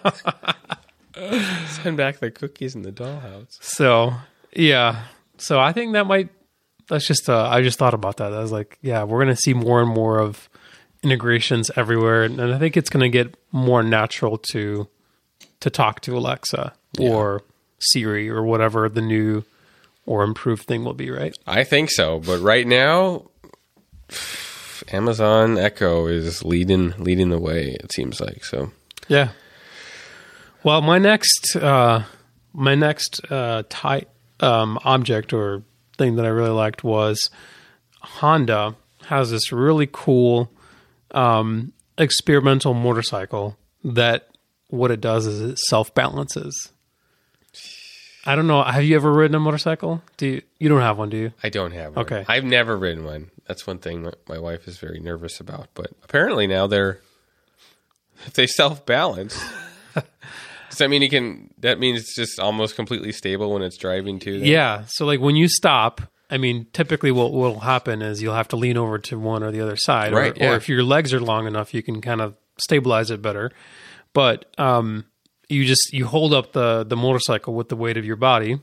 [1.83, 3.57] send back the cookies in the dollhouse.
[3.61, 4.13] So
[4.53, 5.03] yeah,
[5.37, 6.29] so I think that might.
[6.89, 7.29] That's just.
[7.29, 8.33] Uh, I just thought about that.
[8.33, 10.49] I was like, yeah, we're gonna see more and more of
[11.03, 14.87] integrations everywhere, and I think it's gonna get more natural to
[15.61, 17.43] to talk to Alexa or
[17.79, 19.43] Siri or whatever the new
[20.05, 21.09] or improved thing will be.
[21.09, 21.35] Right?
[21.45, 23.29] I think so, but right now,
[24.91, 27.77] Amazon Echo is leading leading the way.
[27.79, 28.71] It seems like so.
[29.07, 29.29] Yeah.
[30.63, 32.03] Well, my next uh,
[32.53, 34.09] my next uh, type
[34.39, 35.63] um, object or
[35.97, 37.29] thing that I really liked was
[38.01, 40.51] Honda has this really cool
[41.11, 44.29] um, experimental motorcycle that
[44.67, 46.71] what it does is it self balances.
[48.25, 48.63] I don't know.
[48.63, 50.01] Have you ever ridden a motorcycle?
[50.17, 50.41] Do you?
[50.59, 51.33] You don't have one, do you?
[51.43, 52.05] I don't have one.
[52.05, 52.23] Okay.
[52.27, 53.31] I've never ridden one.
[53.47, 55.69] That's one thing my- my wife is very nervous about.
[55.73, 56.99] But apparently now they're
[58.25, 59.37] if they self balance.
[59.95, 60.03] Does
[60.77, 61.51] that mean you can?
[61.59, 64.39] That means it's just almost completely stable when it's driving too.
[64.39, 64.47] then?
[64.47, 64.83] Yeah.
[64.87, 68.55] So like when you stop, I mean, typically what will happen is you'll have to
[68.55, 70.51] lean over to one or the other side, Right, Or, yeah.
[70.51, 73.51] or if your legs are long enough, you can kind of stabilize it better.
[74.13, 75.05] But um,
[75.51, 78.59] you just you hold up the the motorcycle with the weight of your body,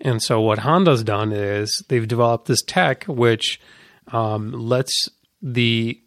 [0.00, 3.60] and so what Honda's done is they've developed this tech which
[4.12, 5.08] um, lets
[5.42, 6.00] the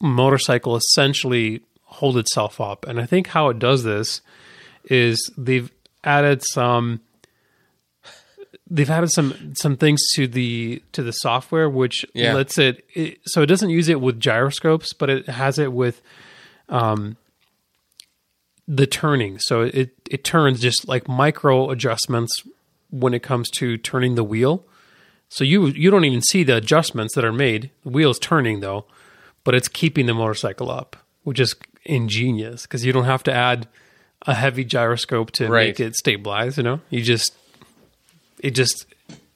[0.00, 2.86] motorcycle essentially hold itself up.
[2.86, 4.20] And I think how it does this
[4.84, 5.70] is they've
[6.04, 7.00] added some.
[8.68, 12.34] They've added some some things to the to the software, which Yeah.
[12.34, 13.18] lets it, it.
[13.26, 16.02] So it doesn't use it with gyroscopes, but it has it with
[16.68, 17.16] um,
[18.68, 19.38] the turning.
[19.38, 22.32] So it it turns just like micro adjustments
[22.90, 24.64] when it comes to turning the wheel.
[25.28, 27.70] So you you don't even see the adjustments that are made.
[27.84, 28.86] The wheel's turning though,
[29.44, 33.68] but it's keeping the motorcycle up, which is ingenious because you don't have to add
[34.26, 35.68] a heavy gyroscope to Right.
[35.68, 36.56] make it stabilize.
[36.56, 37.34] You know, you just
[38.40, 38.86] it just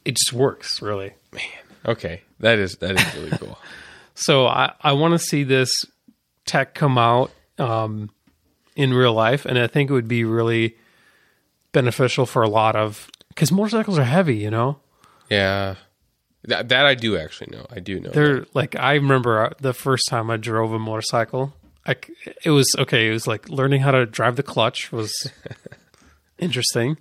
[0.04, 1.12] it just works really.
[1.32, 1.42] Man,
[1.86, 3.58] okay, that is that is really cool.
[4.16, 5.70] So I I want to see this
[6.44, 8.10] tech come out um,
[8.80, 10.76] in real life, and I think it would be really
[11.72, 14.36] beneficial for a lot of because motorcycles are heavy.
[14.36, 14.78] You know,
[15.28, 15.74] Yeah,
[16.44, 17.66] that that I do actually know.
[17.70, 18.10] I do know.
[18.10, 21.52] They're like I remember uh, the first time I drove a motorcycle.
[21.84, 23.08] I c it was okay.
[23.08, 25.12] It was like learning how to drive the clutch was
[26.38, 26.96] interesting,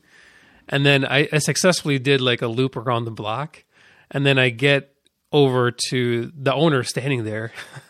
[0.68, 3.63] and then I, I successfully did like a loop around the block,
[4.12, 4.94] and then I get
[5.32, 7.52] over to the owner standing there,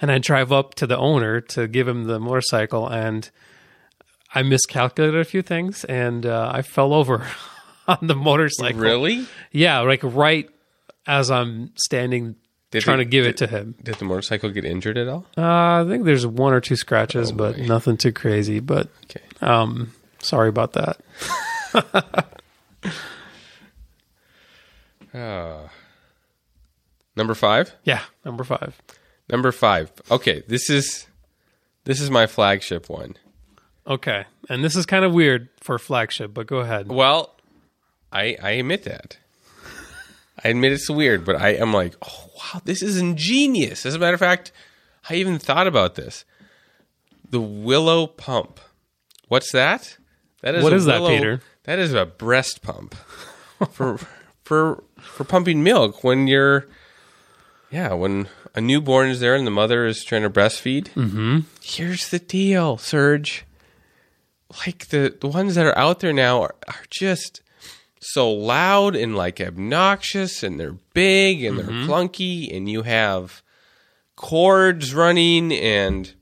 [0.00, 3.28] and I drive up to the owner to give him the motorcycle, and
[4.34, 7.26] I miscalculated a few things, and uh, I fell over
[7.88, 8.80] on the motorcycle.
[8.80, 9.26] really?
[9.52, 10.48] Yeah, like right
[11.06, 12.36] as I'm standing
[12.70, 13.74] Did trying it- to give it to him.
[13.82, 15.24] Did the motorcycle get injured at all?
[15.36, 17.64] Uh, I think there's one or two scratches, but boy.
[17.66, 18.60] nothing too crazy.
[18.60, 19.22] But Okay.
[19.40, 21.00] um, sorry about that.
[25.14, 25.68] Uh,
[27.16, 27.72] number five.
[27.84, 28.76] Yeah, number five.
[29.30, 29.92] Number five.
[30.10, 31.06] Okay, this is
[31.84, 33.16] this is my flagship one.
[33.86, 36.88] Okay, and this is kind of weird for flagship, but go ahead.
[36.88, 37.34] Well,
[38.12, 39.18] I I admit that.
[40.44, 43.84] I admit it's weird, but I am like, oh wow, this is ingenious.
[43.84, 44.52] As a matter of fact,
[45.08, 46.24] I even thought about this.
[47.30, 48.60] The Willow pump.
[49.26, 49.96] What's that?
[50.42, 51.40] That is What is that, Peter?
[51.64, 52.94] That is a breast pump
[53.72, 53.98] for
[54.44, 56.66] for for pumping milk when you're
[57.70, 60.88] yeah when a newborn is there and the mother is trying to breastfeed.
[60.94, 61.40] Mm-hmm.
[61.62, 63.44] Here's the deal, Serge
[64.64, 67.42] like the the ones that are out there now are, are just
[68.00, 73.42] so loud and like obnoxious and they're big and they're clunky and you have
[74.16, 76.14] cords running and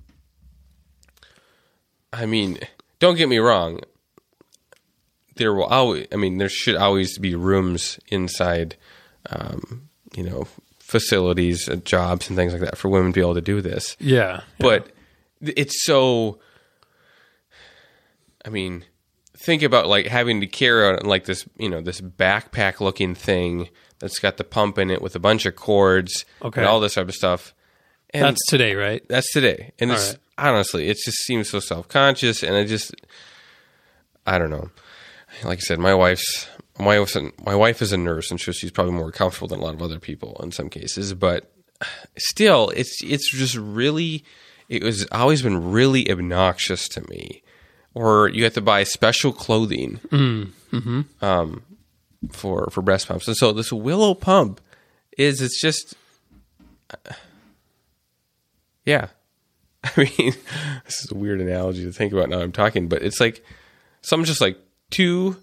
[2.12, 2.58] I mean
[2.98, 3.80] don't get me wrong
[5.36, 8.76] there will always I mean there should always be rooms inside
[9.30, 10.48] um, you know
[10.86, 13.96] facilities uh, jobs and things like that for women to be able to do this
[13.98, 14.88] Yeah, but
[15.40, 16.38] it's so
[18.44, 18.84] i mean
[19.36, 23.68] think about like having to carry like this you know this backpack looking thing
[23.98, 26.60] that's got the pump in it with a bunch of cords Okay.
[26.60, 27.52] and all this type of stuff
[28.10, 29.02] and that's today, right?
[29.08, 30.18] that's today and it's right.
[30.38, 32.94] honestly it just seems so self-conscious and i just
[34.26, 34.70] i don't know
[35.44, 36.46] like i said my wife's
[36.78, 39.60] my wife's a, my wife is a nurse and so she's probably more comfortable than
[39.60, 41.52] a lot of other people in some cases but
[42.16, 44.24] still it's it's just really
[44.68, 47.42] it was always been really obnoxious to me.
[47.94, 51.24] Or you have to buy special clothing mm, mm-hmm.
[51.24, 51.62] um,
[52.30, 53.26] for for breast pumps.
[53.26, 54.60] And so this willow pump
[55.16, 55.94] is it's just
[56.90, 57.14] uh,
[58.84, 59.08] yeah.
[59.84, 60.34] I mean
[60.84, 63.44] this is a weird analogy to think about now i'm talking but it's like
[64.00, 64.58] some just like
[64.90, 65.36] two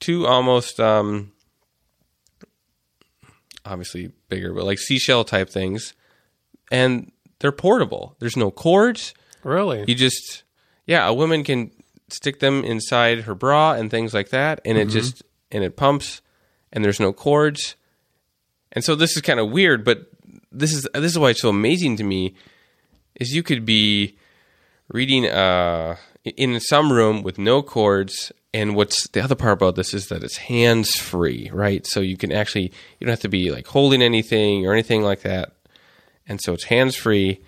[0.00, 1.32] two almost um
[3.64, 5.94] obviously bigger but like seashell type things.
[6.70, 8.16] And they're portable.
[8.18, 9.14] There's no cords.
[9.44, 9.84] Really?
[9.86, 10.42] you just
[10.86, 11.70] yeah a woman can
[12.10, 16.20] stick them inside her bra and things like that and it just and it pumps
[16.72, 17.76] and there's no cords.
[18.72, 20.10] And so this is kind of weird but
[20.50, 22.34] this is this is why it's so amazing to me
[23.14, 24.16] is you could be
[24.88, 29.92] reading uh in some room with no cords and what's the other part about this
[29.92, 33.50] is that it's hands free right so you can actually you don't have to be
[33.50, 35.52] like holding anything or anything like that
[36.26, 37.40] and so it's hands free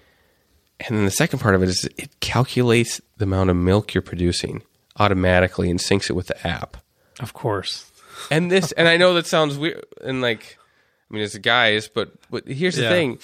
[0.87, 4.03] and then the second part of it is it calculates the amount of milk you're
[4.03, 4.63] producing
[4.99, 6.77] automatically and syncs it with the app.
[7.21, 7.91] of course.
[8.31, 10.59] And this, and I know that sounds weird, and like,
[11.11, 12.91] I mean, it's guys, but but here's the Yeah.
[12.91, 13.19] thing: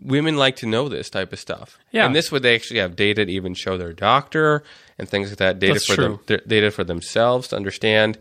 [0.00, 1.78] women like to know this type of stuff.
[1.90, 2.06] Yeah.
[2.06, 4.62] and this would they actually have data to even show their doctor
[4.98, 5.58] and things like that.
[5.58, 6.20] Data That's for true.
[6.26, 8.18] th- data for themselves to understand,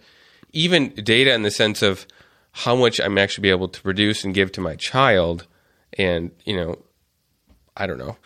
[0.54, 2.06] even data in the sense of
[2.52, 5.46] how much I'm actually be able to produce and give to my child,
[5.98, 6.80] and you know,
[7.76, 8.18] I don't know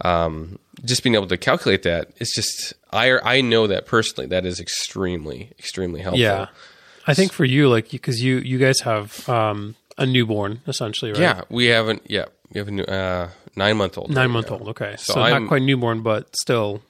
[0.00, 4.44] um, just being able to calculate that it's just I I know that personally that
[4.44, 6.20] is extremely extremely helpful.
[6.20, 6.46] Yeah,
[7.06, 11.20] I think for you, like, because you you guys have um, a newborn essentially, right?
[11.20, 11.42] yeah.
[11.48, 12.02] We haven't.
[12.08, 14.10] Yeah, we have a new, uh, nine month old.
[14.10, 14.68] nine month old.
[14.68, 16.82] Okay, so, I'm- not quite newborn, but still,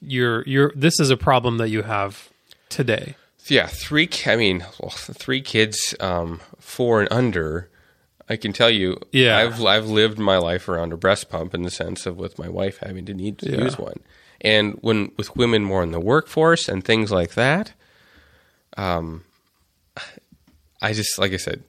[0.00, 0.72] you're you're.
[0.74, 2.28] This is a problem that you have
[2.68, 3.16] today.
[3.46, 4.08] Yeah, three.
[4.26, 7.70] I mean, well, three kids, um, four and under.
[8.30, 9.38] I can tell you, Yeah.
[9.38, 12.48] I've I've lived my life around a breast pump in the sense of with my
[12.48, 13.62] wife having to need to Yeah.
[13.64, 14.00] use one,
[14.42, 17.72] and when with women more in the workforce and things like that,
[18.76, 19.24] um,
[20.82, 21.62] I just like I said,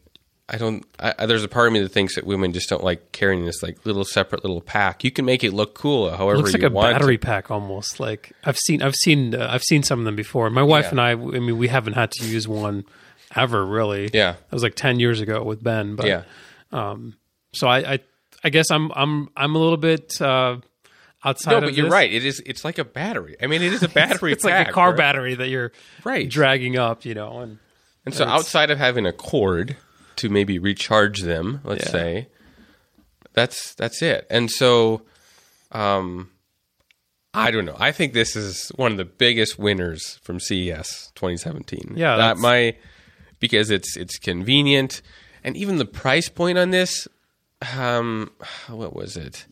[0.52, 0.84] I don't.
[1.00, 3.62] I, there's a part of me that thinks that women just don't like carrying this
[3.62, 5.04] like little separate little pack.
[5.04, 6.94] You can make it look cool, however looks like a want.
[6.96, 8.00] battery pack almost.
[8.00, 10.50] Like I've seen, I've seen, uh, I've seen some of them before.
[10.50, 10.90] My wife Yeah.
[10.92, 12.86] and I, I mean, we haven't had to use one
[13.36, 14.10] ever really.
[14.14, 14.32] Yeah.
[14.34, 15.96] that was like ten years ago with Ben.
[15.96, 16.24] But yeah,
[17.54, 18.00] so I, I,
[18.44, 20.58] I guess I'm, I'm, I'm a little bit uh,
[21.24, 21.52] outside.
[21.52, 21.94] no, but you're this.
[21.94, 22.12] right.
[22.12, 22.42] It is.
[22.46, 23.36] It's like a battery.
[23.42, 24.32] I mean, it is a battery.
[24.32, 24.98] It's like a car right?
[24.98, 25.72] battery that you're
[26.04, 26.30] Right.
[26.30, 27.60] dragging up, you know, and
[28.06, 29.78] And so outside of having a cord
[30.20, 31.92] to maybe recharge them, let's Yeah.
[31.92, 32.28] say,
[33.34, 34.26] that's that's it.
[34.30, 35.02] And so
[35.72, 36.30] um
[37.34, 37.76] I don't know.
[37.80, 41.94] I think this is one of the biggest winners from CES 2017.
[41.96, 42.76] Yeah, that my
[43.40, 45.02] because it's it's convenient
[45.44, 47.08] and even the price point on this
[47.78, 48.32] um
[48.68, 49.46] what was it?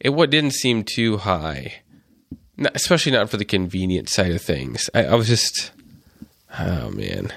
[0.00, 1.82] It what didn't seem too high.
[2.56, 4.88] Not, especially not for the convenient side of things.
[4.94, 5.72] I, I was just
[6.58, 7.32] oh man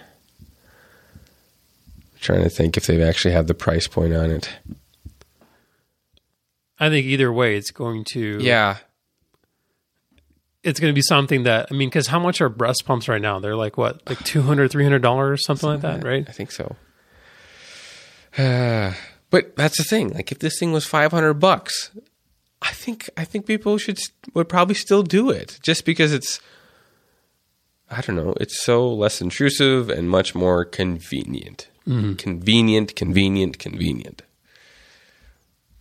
[2.23, 4.49] trying to think if they've actually have the price point on it.
[6.79, 8.77] I think either way, it's going to Yeah.
[10.63, 13.21] it's going to be something that I mean, because how much are breast pumps right
[13.21, 13.39] now?
[13.39, 16.25] They're like what, like 200 300 dollars, something like that, right?
[16.27, 16.75] I think so.
[18.37, 18.93] Uh,
[19.29, 20.09] but that's the thing.
[20.13, 21.91] Like if this thing was 500 bucks,
[22.61, 23.99] I think I think people should
[24.33, 26.39] would probably still do it just because it's
[27.91, 31.67] I don't know, it's so less intrusive and much more convenient.
[31.85, 34.21] Convenient, convenient, convenient.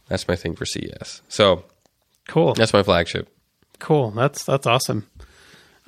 [0.09, 1.23] That's my thing for CES.
[1.29, 1.65] So,
[2.29, 3.29] Cool, that's my flagship.
[3.79, 4.11] cool.
[4.11, 5.09] That's that's awesome.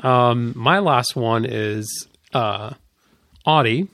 [0.00, 2.74] Um, my last one is uh,
[3.46, 3.88] Audi,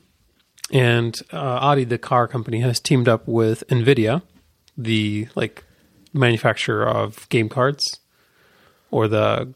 [0.73, 4.23] and uh, Audi, the car company, has teamed up with Nvidia,
[4.77, 5.64] the like
[6.12, 7.83] manufacturer of game cards,
[8.91, 9.53] or the.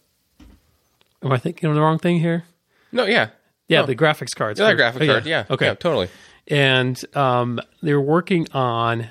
[1.23, 2.45] Am I thinking of the wrong thing here?
[2.93, 3.31] No, yeah.
[3.67, 3.87] Yeah, No.
[3.87, 4.61] the graphics cards.
[4.61, 5.25] Yeah, graphic oh, card.
[5.27, 5.45] Yeah.
[5.49, 5.67] Okay.
[5.67, 6.09] Yeah, totally.
[6.49, 9.09] And um, they're working on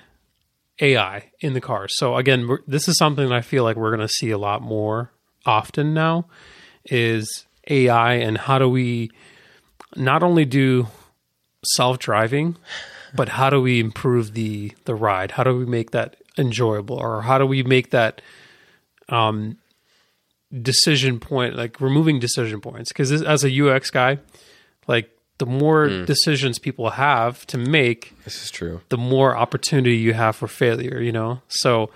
[0.79, 1.87] AI in the car.
[1.87, 4.61] So again, this is something that I feel like we're going to see a lot
[4.61, 5.11] more
[5.45, 6.25] often now.
[6.85, 9.09] Is AI and how do we
[9.95, 10.87] not only do
[11.65, 12.57] self driving,
[13.15, 15.31] but how do we improve the the ride?
[15.31, 18.21] How do we make that enjoyable, or how do we make that
[19.09, 19.57] um,
[20.61, 22.91] decision point like removing decision points?
[22.91, 24.17] Because as a UX guy,
[24.87, 28.81] like the more decisions people have to make, This is true.
[28.89, 31.41] the more opportunity you have for failure, you know?
[31.47, 31.89] So,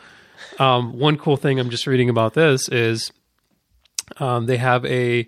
[0.59, 3.11] um, one cool thing I'm just reading about this is
[4.17, 5.27] um, they have a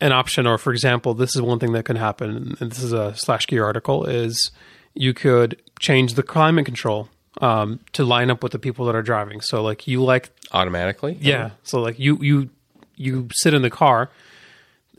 [0.00, 2.92] an option, or for example, this is one thing that can happen, and this is
[2.92, 4.52] a SlashGear article, is
[4.94, 7.08] you could change the climate control
[7.40, 9.40] um, to line up with the people that are driving.
[9.40, 11.18] So, like, you like Automatically?
[11.20, 11.50] yeah.
[11.64, 12.50] So like you you
[12.96, 14.10] you sit in the car,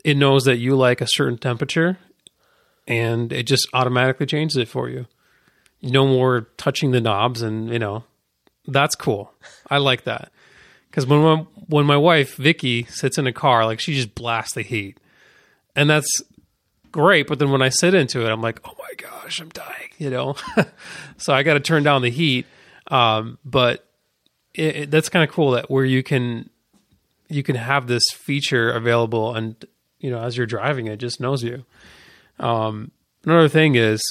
[0.04, 1.98] it knows that you like a certain temperature,
[2.90, 5.06] and it just automatically changes it for you.
[5.80, 8.04] No more touching the knobs, and you know
[8.66, 9.32] that's cool.
[9.70, 10.30] I like that
[10.90, 11.36] because when my,
[11.68, 14.98] when my wife Vicky sits in a car, like she just blasts the heat,
[15.74, 16.22] and that's
[16.90, 17.28] great.
[17.28, 20.10] But then when I sit into it, I'm like, oh my gosh, I'm dying, you
[20.10, 20.34] know.
[21.16, 22.44] so I got to turn down the heat.
[22.88, 23.86] Um, but
[24.52, 26.50] it, it, that's kind of cool that where you can
[27.28, 29.64] you can have this feature available and
[30.00, 31.64] you know as you're driving it just knows you
[32.40, 32.90] um,
[33.24, 34.02] another thing is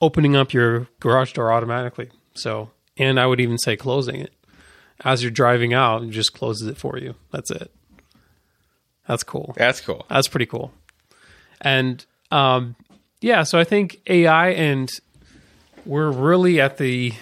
[0.00, 2.10] opening up your garage door automatically.
[2.34, 4.34] So and i would even say closing it.
[5.02, 7.14] As you're driving out it just closes it for you.
[7.30, 7.70] That's it.
[9.06, 9.54] That's cool.
[9.56, 10.04] That's cool.
[10.08, 10.72] that's pretty cool.
[11.60, 12.76] And um,
[13.20, 14.90] yeah, so I think AI and
[15.84, 17.12] we're really at the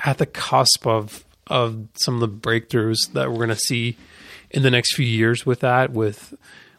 [0.00, 3.96] at the cusp of of some of the breakthroughs that we're going to see
[4.50, 6.34] in the next few years with that with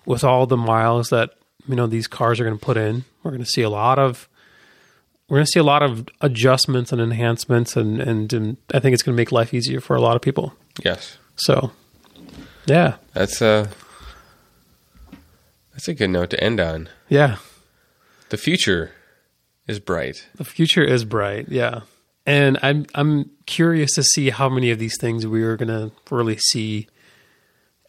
[0.05, 1.31] with all the miles that
[1.67, 3.03] you know these cars are going to put in.
[3.23, 4.27] We're going to see a lot of
[5.29, 8.93] we're going to see a lot of adjustments and enhancements and and, and I think
[8.93, 10.53] it's going to make life easier for a lot of people.
[10.83, 11.17] Yes.
[11.35, 11.71] So
[12.65, 12.95] yeah.
[13.13, 13.69] That's a
[15.71, 16.89] that's a good note to end on.
[17.09, 17.37] Yeah.
[18.29, 18.91] The future
[19.67, 20.27] is bright.
[20.35, 21.81] The future is bright, yeah.
[22.25, 25.91] And I'm I'm curious to see how many of these things we are going to
[26.13, 26.87] really see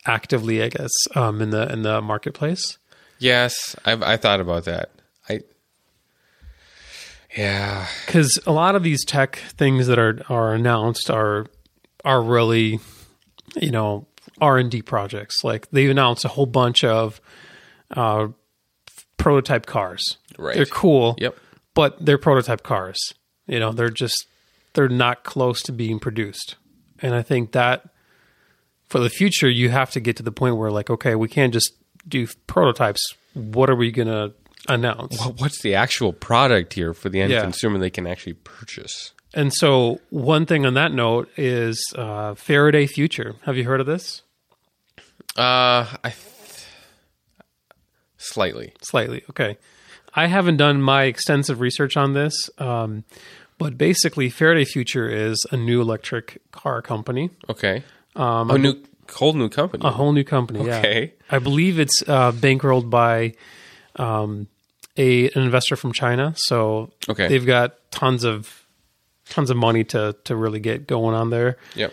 [0.07, 2.79] actively, I guess, um, in the in the marketplace.
[3.19, 4.91] Yes, I've I thought about that.
[5.29, 5.41] I
[7.37, 11.47] yeah, Because a lot of these tech things that are are announced are
[12.05, 12.81] are really,
[13.57, 14.07] you know,
[14.41, 15.45] R and D projects.
[15.45, 17.21] Like they've announced a whole bunch of
[17.91, 18.29] uh,
[19.17, 20.17] prototype cars.
[20.39, 20.57] Right.
[20.57, 21.17] They're cool.
[21.19, 21.37] Yep.
[21.75, 22.99] But they're prototype cars.
[23.47, 24.27] You know, they're just
[24.75, 26.57] they're not close to being produced.
[27.01, 27.89] And I think that
[28.89, 31.53] for the future, you have to get to the point where like, okay, we can't
[31.53, 31.73] just
[32.09, 33.01] do prototypes.
[33.35, 34.33] What are we gonna
[34.69, 35.19] announce?
[35.19, 37.43] Well, what's the actual product here for the end Yeah.
[37.43, 39.13] consumer they can actually purchase?
[39.35, 43.37] And so, one thing on that note is uh, Faraday Future.
[43.45, 44.23] Have you heard of this?
[45.37, 46.65] Uh, I th-
[48.17, 48.73] slightly.
[48.83, 49.23] Slightly.
[49.31, 49.59] Okay.
[50.15, 53.05] I haven't done my extensive research on this, um,
[53.59, 57.83] but basically, Faraday Future is a new electric car company, Okay.
[58.17, 59.87] Um, a new whole new company.
[59.87, 60.61] a whole new company.
[60.61, 61.01] Okay.
[61.17, 61.37] Yeah.
[61.37, 63.35] I believe it's uh, bankrolled by
[63.97, 64.47] um,
[64.97, 67.29] a an investor from China, so Okay.
[67.29, 68.65] they've got tons of
[69.29, 71.57] tons of money to to really get going on there.
[71.75, 71.93] Yep.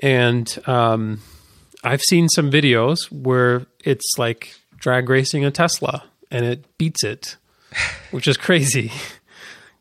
[0.00, 1.20] and um,
[1.84, 7.36] I've seen some videos where it's like drag racing a Tesla and it beats it,
[8.10, 8.92] which is crazy.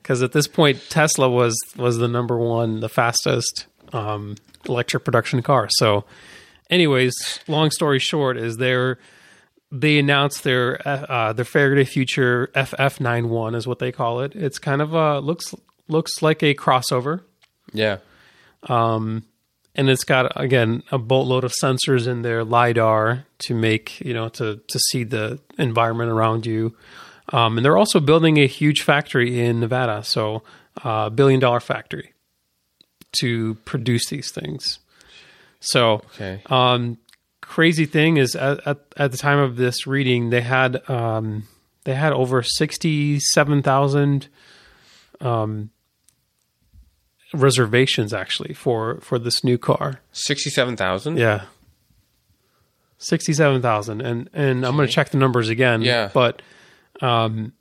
[0.02, 4.36] Because at this point, Tesla was was the number one, the fastest um,
[4.70, 5.68] electric production car.
[5.72, 6.06] So,
[6.70, 7.14] anyways,
[7.48, 8.98] long story short, is they're
[9.72, 14.36] they announced their uh, their Faraday Future FF91 is what they call it.
[14.36, 15.54] It's kind of a looks
[15.88, 17.22] looks like a crossover
[17.74, 17.98] Yeah.
[19.78, 24.30] and it's got again a boatload of sensors in there lidar to make you know
[24.30, 26.76] to to see the environment around you
[27.34, 30.42] um, and they're also building a huge factory in nevada so
[30.84, 32.14] a uh, billion dollar factory
[33.20, 34.80] to produce these things
[35.66, 36.42] so Okay.
[36.48, 36.98] um,
[37.42, 41.44] crazy thing is at, at, at the time of this reading they had um,
[41.84, 44.28] they had over 67000
[45.22, 45.70] um,
[47.34, 51.18] reservations actually for for this new car Sixty-seven thousand.
[51.18, 51.46] yeah
[52.98, 56.10] 67000 and and i'm going to check the numbers again Yeah.
[56.14, 56.42] but
[57.02, 57.52] um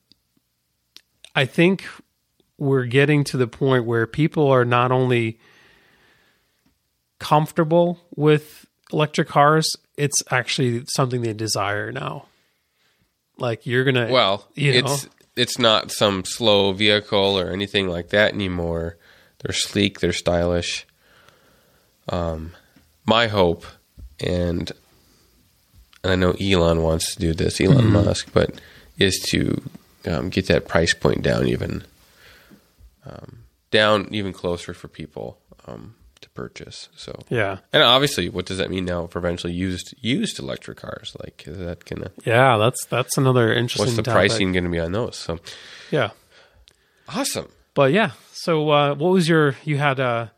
[1.35, 1.85] i think
[2.57, 5.39] we're getting to the point where people are not only
[7.25, 9.67] comfortable with electric cars
[9.97, 12.27] it's actually something they desire now
[13.39, 18.11] like you're gonna Well, you know it's it's not some slow vehicle or anything like
[18.11, 18.97] that anymore.
[19.41, 20.01] They're sleek.
[20.01, 20.87] They're stylish.
[22.09, 22.53] Um,
[23.07, 23.67] my hope,
[24.21, 24.71] and
[26.03, 27.93] and I know Elon wants to do this, Elon Mm-hmm.
[27.93, 28.61] Musk, but
[28.99, 29.63] is to
[30.07, 31.83] um, get that price point down even
[33.05, 33.39] um,
[33.71, 36.89] down even closer for people um, to purchase.
[36.97, 41.17] So yeah And obviously, what does that mean now for eventually used used electric cars?
[41.23, 44.31] Like, is that gonna yeah that's that's another interesting what's the topic.
[44.31, 45.17] pricing going to be on those?
[45.17, 45.39] So
[45.91, 46.11] yeah
[47.09, 47.49] awesome.
[47.75, 50.33] But yeah, so uh, what was your you had a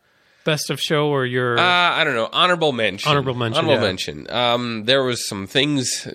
[0.44, 2.28] best of show or your Uh, I don't know.
[2.32, 3.10] Honorable mention.
[3.10, 3.88] Honorable mention, Honorable yeah.
[3.88, 4.30] mention.
[4.30, 6.08] Um, there was some things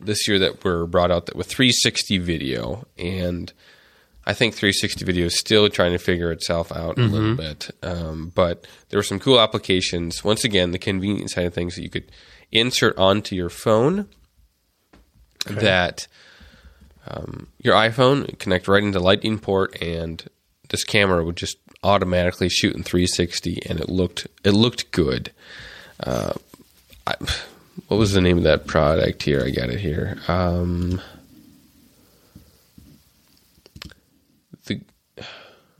[0.00, 3.52] this year that were brought out that with 360 video, and
[4.28, 7.36] I think 360 video is still trying to figure itself out a little Mm-hmm.
[7.36, 7.70] bit.
[7.82, 10.22] Um, but there were some cool applications.
[10.22, 12.10] Once again, the convenience side of things that you could
[12.52, 14.06] insert onto your phone
[15.46, 16.06] that
[17.06, 20.22] um, your iPhone connect right into Lightning port, and
[20.68, 25.32] this camera would just automatically shoot in 360, and it looked it looked good.
[26.00, 26.34] Uh,
[27.06, 27.14] I,
[27.86, 29.42] what was the name of that product here?
[29.42, 30.18] I got it here.
[30.28, 31.00] Um,
[34.66, 34.80] the
[35.16, 35.24] I'm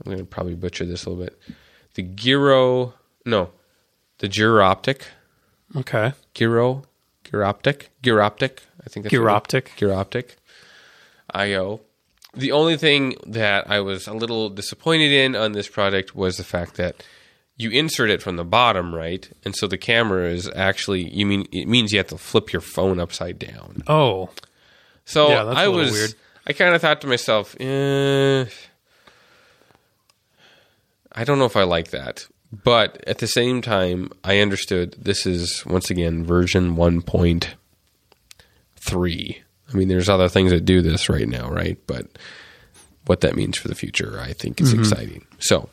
[0.05, 1.39] going to probably butcher this a little bit.
[1.95, 2.95] The Giro,
[3.25, 3.51] no,
[4.19, 5.03] the Giroptic.
[5.77, 6.85] okay Giro,
[7.25, 8.61] Giroptic, Giroptic.
[8.85, 9.69] I think that's Giroptic.
[9.77, 10.37] Giroptic.
[11.35, 11.81] IO.
[12.35, 16.45] The only thing that I was a little disappointed in on this product was the
[16.45, 17.03] fact that
[17.57, 19.29] you insert it from the bottom, right?
[19.45, 22.63] And so the camera is actually you mean it means you have to flip your
[22.63, 23.83] phone upside down.
[23.89, 24.31] oh
[25.05, 26.15] So Yeah, that's a I was weird.
[26.47, 28.47] I kind of thought to myself, eh,
[31.19, 32.29] I don't know if I like that.
[32.65, 39.37] But at the same time, I understood this is once again version 1.3.
[39.71, 41.77] I mean, there's other things that do this right now, right?
[41.87, 42.07] But
[43.07, 45.27] what that means for the future, I think is exciting.
[45.41, 45.69] So,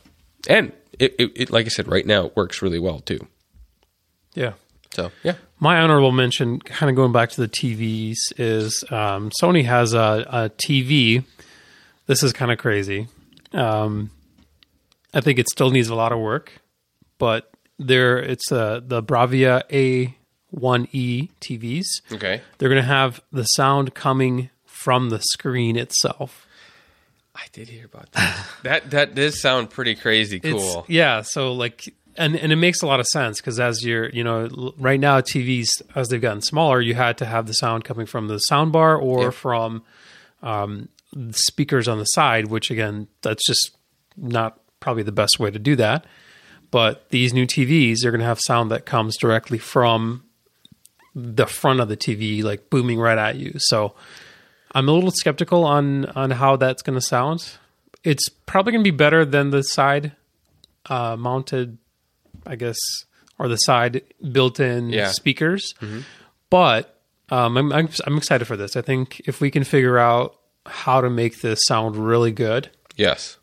[0.50, 3.26] and it, it, it, like I said, right now it works really well too.
[4.34, 4.54] yeah
[4.92, 5.36] So, yeah.
[5.60, 10.26] my honorable mention kind of going back to the tvs is um, sony has a,
[10.30, 11.24] a tv
[12.08, 13.08] this is kind of crazy
[13.54, 14.10] um,
[15.16, 16.52] i think it still needs a lot of work
[17.18, 17.50] but
[17.80, 22.42] there it's uh, the bravia a1e tvs Okay.
[22.58, 26.46] they're going to have the sound coming from the screen itself
[27.38, 28.46] I did hear about that.
[28.64, 30.86] that that does sound pretty crazy It's- cool.
[30.88, 31.84] yeah, so like
[32.16, 35.20] and and it makes a lot of sense because as you're you know right now
[35.20, 38.72] TVs as they've gotten smaller, you had to have the sound coming from the sound
[38.72, 39.30] bar or Yeah.
[39.32, 39.84] from
[40.44, 43.76] um, the speakers on the side, which again that's just
[44.16, 46.06] not probably the best way to do that.
[46.70, 50.24] But these new TVs are going to have sound that comes directly from
[51.16, 53.54] the front of the TV, like booming right at you.
[53.58, 53.94] So
[54.74, 57.58] I'm a little skeptical on on how that's going to sound.
[58.04, 60.12] It's probably going to be better than the side
[60.88, 61.78] uh, mounted,
[62.46, 62.78] I guess,
[63.40, 65.12] or the side built-in Yeah.
[65.12, 65.74] speakers.
[66.50, 68.76] But um, I'm, I'm I'm excited for this.
[68.76, 70.36] I think if we can figure out
[70.68, 73.38] how to make this sound really good, Yes.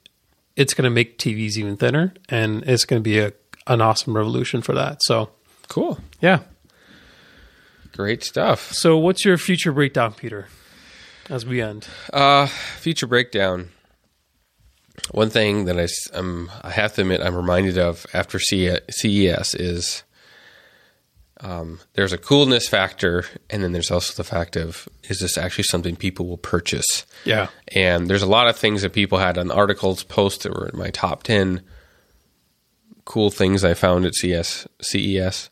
[0.57, 3.33] It's going to make TVs even thinner, and it's going to be a
[3.67, 4.99] an awesome revolution for that.
[5.03, 5.31] So
[5.69, 5.99] Cool.
[6.21, 6.41] yeah.
[7.93, 8.73] Great stuff.
[8.73, 10.49] So what's your future breakdown, Peter?
[11.29, 11.87] As we end.
[12.13, 13.69] Uh, feature breakdown.
[15.13, 15.87] One thing that I,
[16.17, 20.03] um, I have to admit I'm reminded of after CES is
[21.43, 25.65] um, there's a coolness factor, and then there's also the fact of is this actually
[25.65, 27.05] something people will purchase?
[27.25, 27.49] Yeah.
[27.75, 30.79] And there's a lot of things that people had on articles posts that were in
[30.79, 31.63] my top 10
[33.05, 35.51] cool things I found at CS, CES.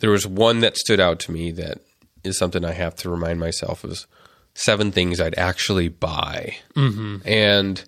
[0.00, 1.78] There was one that stood out to me that
[2.22, 4.06] is something I have to remind myself is
[4.54, 6.56] seven things I'd actually buy.
[6.76, 7.26] Mm-hmm.
[7.26, 7.84] And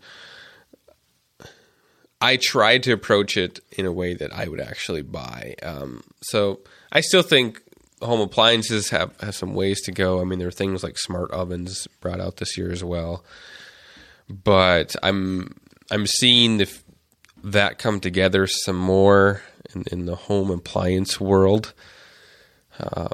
[2.20, 5.54] I tried to approach it in a way that I would actually buy.
[5.62, 6.60] Um, so
[6.90, 7.62] I still think
[8.00, 10.20] home appliances have, have some ways to go.
[10.20, 13.24] I mean, there are things like smart ovens brought out this year as well.
[14.28, 15.54] But I'm
[15.90, 16.78] I'm seeing the,
[17.44, 19.42] that come together some more
[19.74, 21.74] in, in the home appliance world.
[22.78, 23.08] Uh,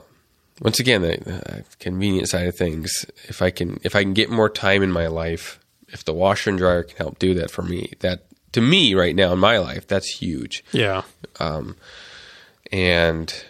[0.61, 3.05] once again, the, the convenient side of things.
[3.29, 6.51] If I can if I can get more time in my life, if the washer
[6.51, 9.59] and dryer can help do that for me, that to me right now in my
[9.59, 10.65] life, that's huge.
[10.73, 11.03] Yeah.
[11.41, 11.77] Um,
[12.71, 13.45] and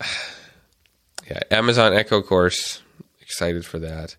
[1.28, 2.82] yeah, Amazon Echo course,
[3.20, 4.16] excited for that.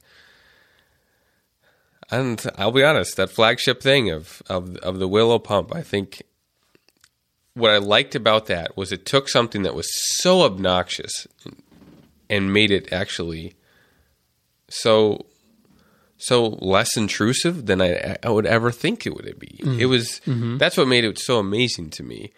[2.09, 6.23] And I'll be honest, that flagship thing of of of the Willow pump, I think
[7.53, 9.89] what I liked about that was it took something that was
[10.19, 11.27] so obnoxious
[12.29, 13.55] and made it actually
[14.69, 15.25] so
[16.21, 19.59] so less intrusive than I, I would ever think it would be.
[19.63, 19.79] Mm.
[19.79, 20.57] It was mm-hmm.
[20.57, 22.31] that's what made it so amazing to me.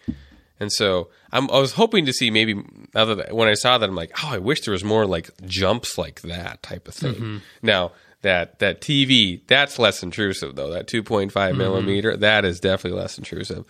[0.58, 2.62] And so I'm, I was hoping to see maybe
[2.94, 5.30] other than, when I saw that I'm like, oh, I wish there was more like
[5.44, 7.14] jumps like that type of thing.
[7.14, 7.36] Mm-hmm.
[7.62, 10.70] Now that that TV that's less intrusive though.
[10.70, 11.58] That 2.5 mm-hmm.
[11.58, 13.66] millimeter that is definitely less intrusive.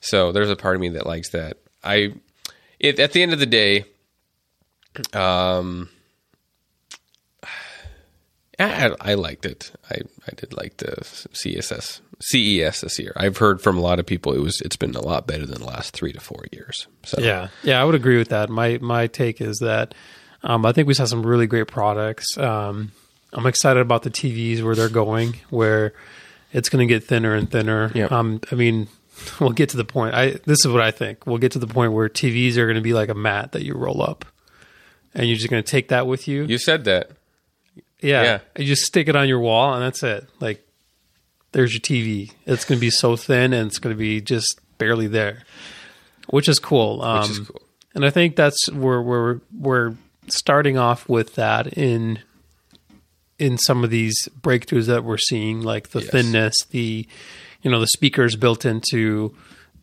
[0.00, 1.58] So there's a part of me that likes that.
[1.84, 2.14] I
[2.80, 3.84] it, at the end of the day,
[5.12, 5.88] um,
[8.58, 9.72] I, I liked it.
[9.90, 9.96] I,
[10.26, 13.12] I did like the CSS CES this year.
[13.16, 15.60] I've heard from a lot of people it was it's been a lot better than
[15.60, 16.86] the last three to four years.
[17.04, 18.48] So Yeah, yeah, I would agree with that.
[18.48, 19.94] My my take is that
[20.42, 22.36] um, I think we saw some really great products.
[22.38, 22.92] Um,
[23.32, 25.92] I'm excited about the TVs where they're going, where
[26.52, 27.90] it's going to get thinner and thinner.
[27.94, 28.12] Yep.
[28.12, 28.88] Um, I mean,
[29.40, 30.14] we'll get to the point.
[30.14, 31.26] I this is what I think.
[31.26, 33.62] We'll get to the point where TVs are going to be like a mat that
[33.64, 34.24] you roll up,
[35.14, 36.44] and you're just going to take that with you.
[36.44, 37.10] you said that.
[38.00, 38.38] Yeah, yeah.
[38.58, 40.26] you just stick it on your wall, and that's it.
[40.40, 40.66] Like,
[41.52, 42.32] there's your TV.
[42.46, 45.44] It's going to be so thin, and it's going to be just barely there,
[46.28, 47.02] which is cool.
[47.02, 47.62] Um, Which is cool.
[47.94, 49.94] and I think that's where we're we're
[50.28, 52.18] starting off with that in
[53.38, 56.10] in some of these breakthroughs that we're seeing, like the Yes.
[56.10, 57.06] thinness, the
[57.62, 59.34] you know the speakers built into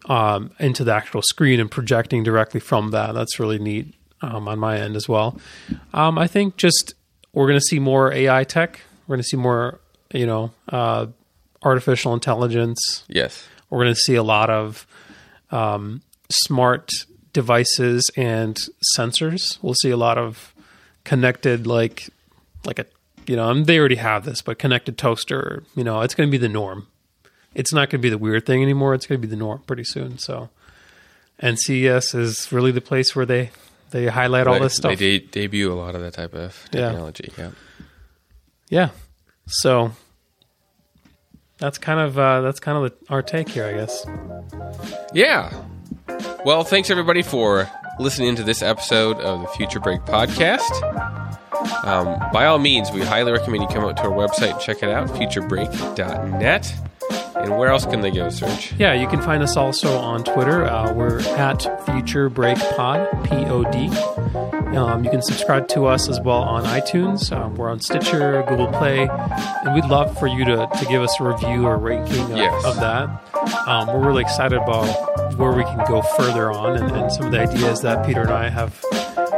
[0.05, 3.13] um, into the actual screen and projecting directly from that.
[3.13, 5.39] That's really neat um, on my end as well.
[5.93, 6.93] Um, I think just
[7.33, 8.79] we're going to see more AI tech.
[9.07, 9.79] We're going to see more
[10.13, 11.07] you know uh,
[11.63, 13.47] artificial intelligence Yes.
[13.69, 14.85] we're going to see a lot of
[15.51, 16.89] um, smart
[17.31, 18.57] devices and
[18.97, 19.57] sensors.
[19.61, 20.53] We'll see a lot of
[21.03, 22.09] connected, like
[22.65, 22.85] like a
[23.25, 25.63] you know, they already have this, but connected toaster.
[25.75, 26.87] You know, it's going to be the norm.
[27.55, 28.93] It's not going to be the weird thing anymore.
[28.93, 30.17] It's going to be the norm pretty soon.
[30.17, 30.49] So,
[31.39, 33.51] and CES is really the place where they
[33.93, 34.97] they highlight all They- this stuff.
[34.97, 37.31] They de- debut a lot of that type of technology.
[37.37, 37.51] Yeah.
[38.69, 38.89] Yeah.
[39.47, 39.91] So
[41.59, 44.05] that's kind of uh, that's kind of our take here, I guess.
[45.13, 45.53] Yeah.
[46.43, 47.69] Well, thanks everybody for
[47.99, 50.71] listening to this episode of the Future Break podcast.
[51.85, 54.81] Um, by all means, we highly recommend you come out to our website and check
[54.83, 56.73] it out, futurebreak.net.
[57.43, 58.73] And where else can they go, Serge?
[58.79, 60.63] Yeah, you can find us also on Twitter.
[60.65, 63.89] Uh, we're at Future Break Pod, P O D.
[64.77, 67.31] Um, you can subscribe to us as well on iTunes.
[67.35, 71.19] Um, we're on Stitcher, Google Play, and we'd love for you to, to give us
[71.19, 72.65] a review or ranking of, Yes.
[72.65, 73.67] of that.
[73.67, 74.87] Um, we're really excited about
[75.37, 78.31] where we can go further on and, and some of the ideas that Peter and
[78.31, 78.79] I have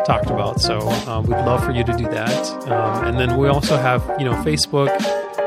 [0.06, 0.62] talked about.
[0.62, 2.48] So um, we'd love for you to do that.
[2.70, 4.90] Um, and then we also have, you know, Facebook,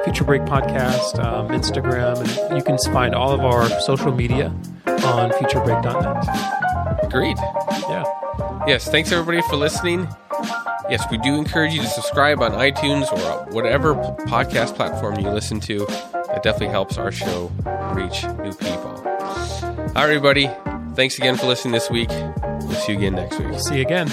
[0.09, 4.47] Future Break Podcast, um, Instagram, and you can find all of our social media
[4.87, 7.05] on futurebreak.net.
[7.05, 7.37] Agreed.
[7.91, 8.05] Yeah.
[8.67, 10.09] Yes, thanks everybody for listening.
[10.89, 13.95] Yes, we do encourage you to subscribe on iTunes or whatever
[14.25, 15.85] podcast platform you listen to.
[15.85, 17.53] That definitely helps our show
[17.93, 18.95] reach new people.
[19.05, 20.49] All right, everybody.
[20.95, 22.09] Thanks again for listening this week.
[22.09, 23.61] We'll see you again next week.
[23.61, 24.09] See you again.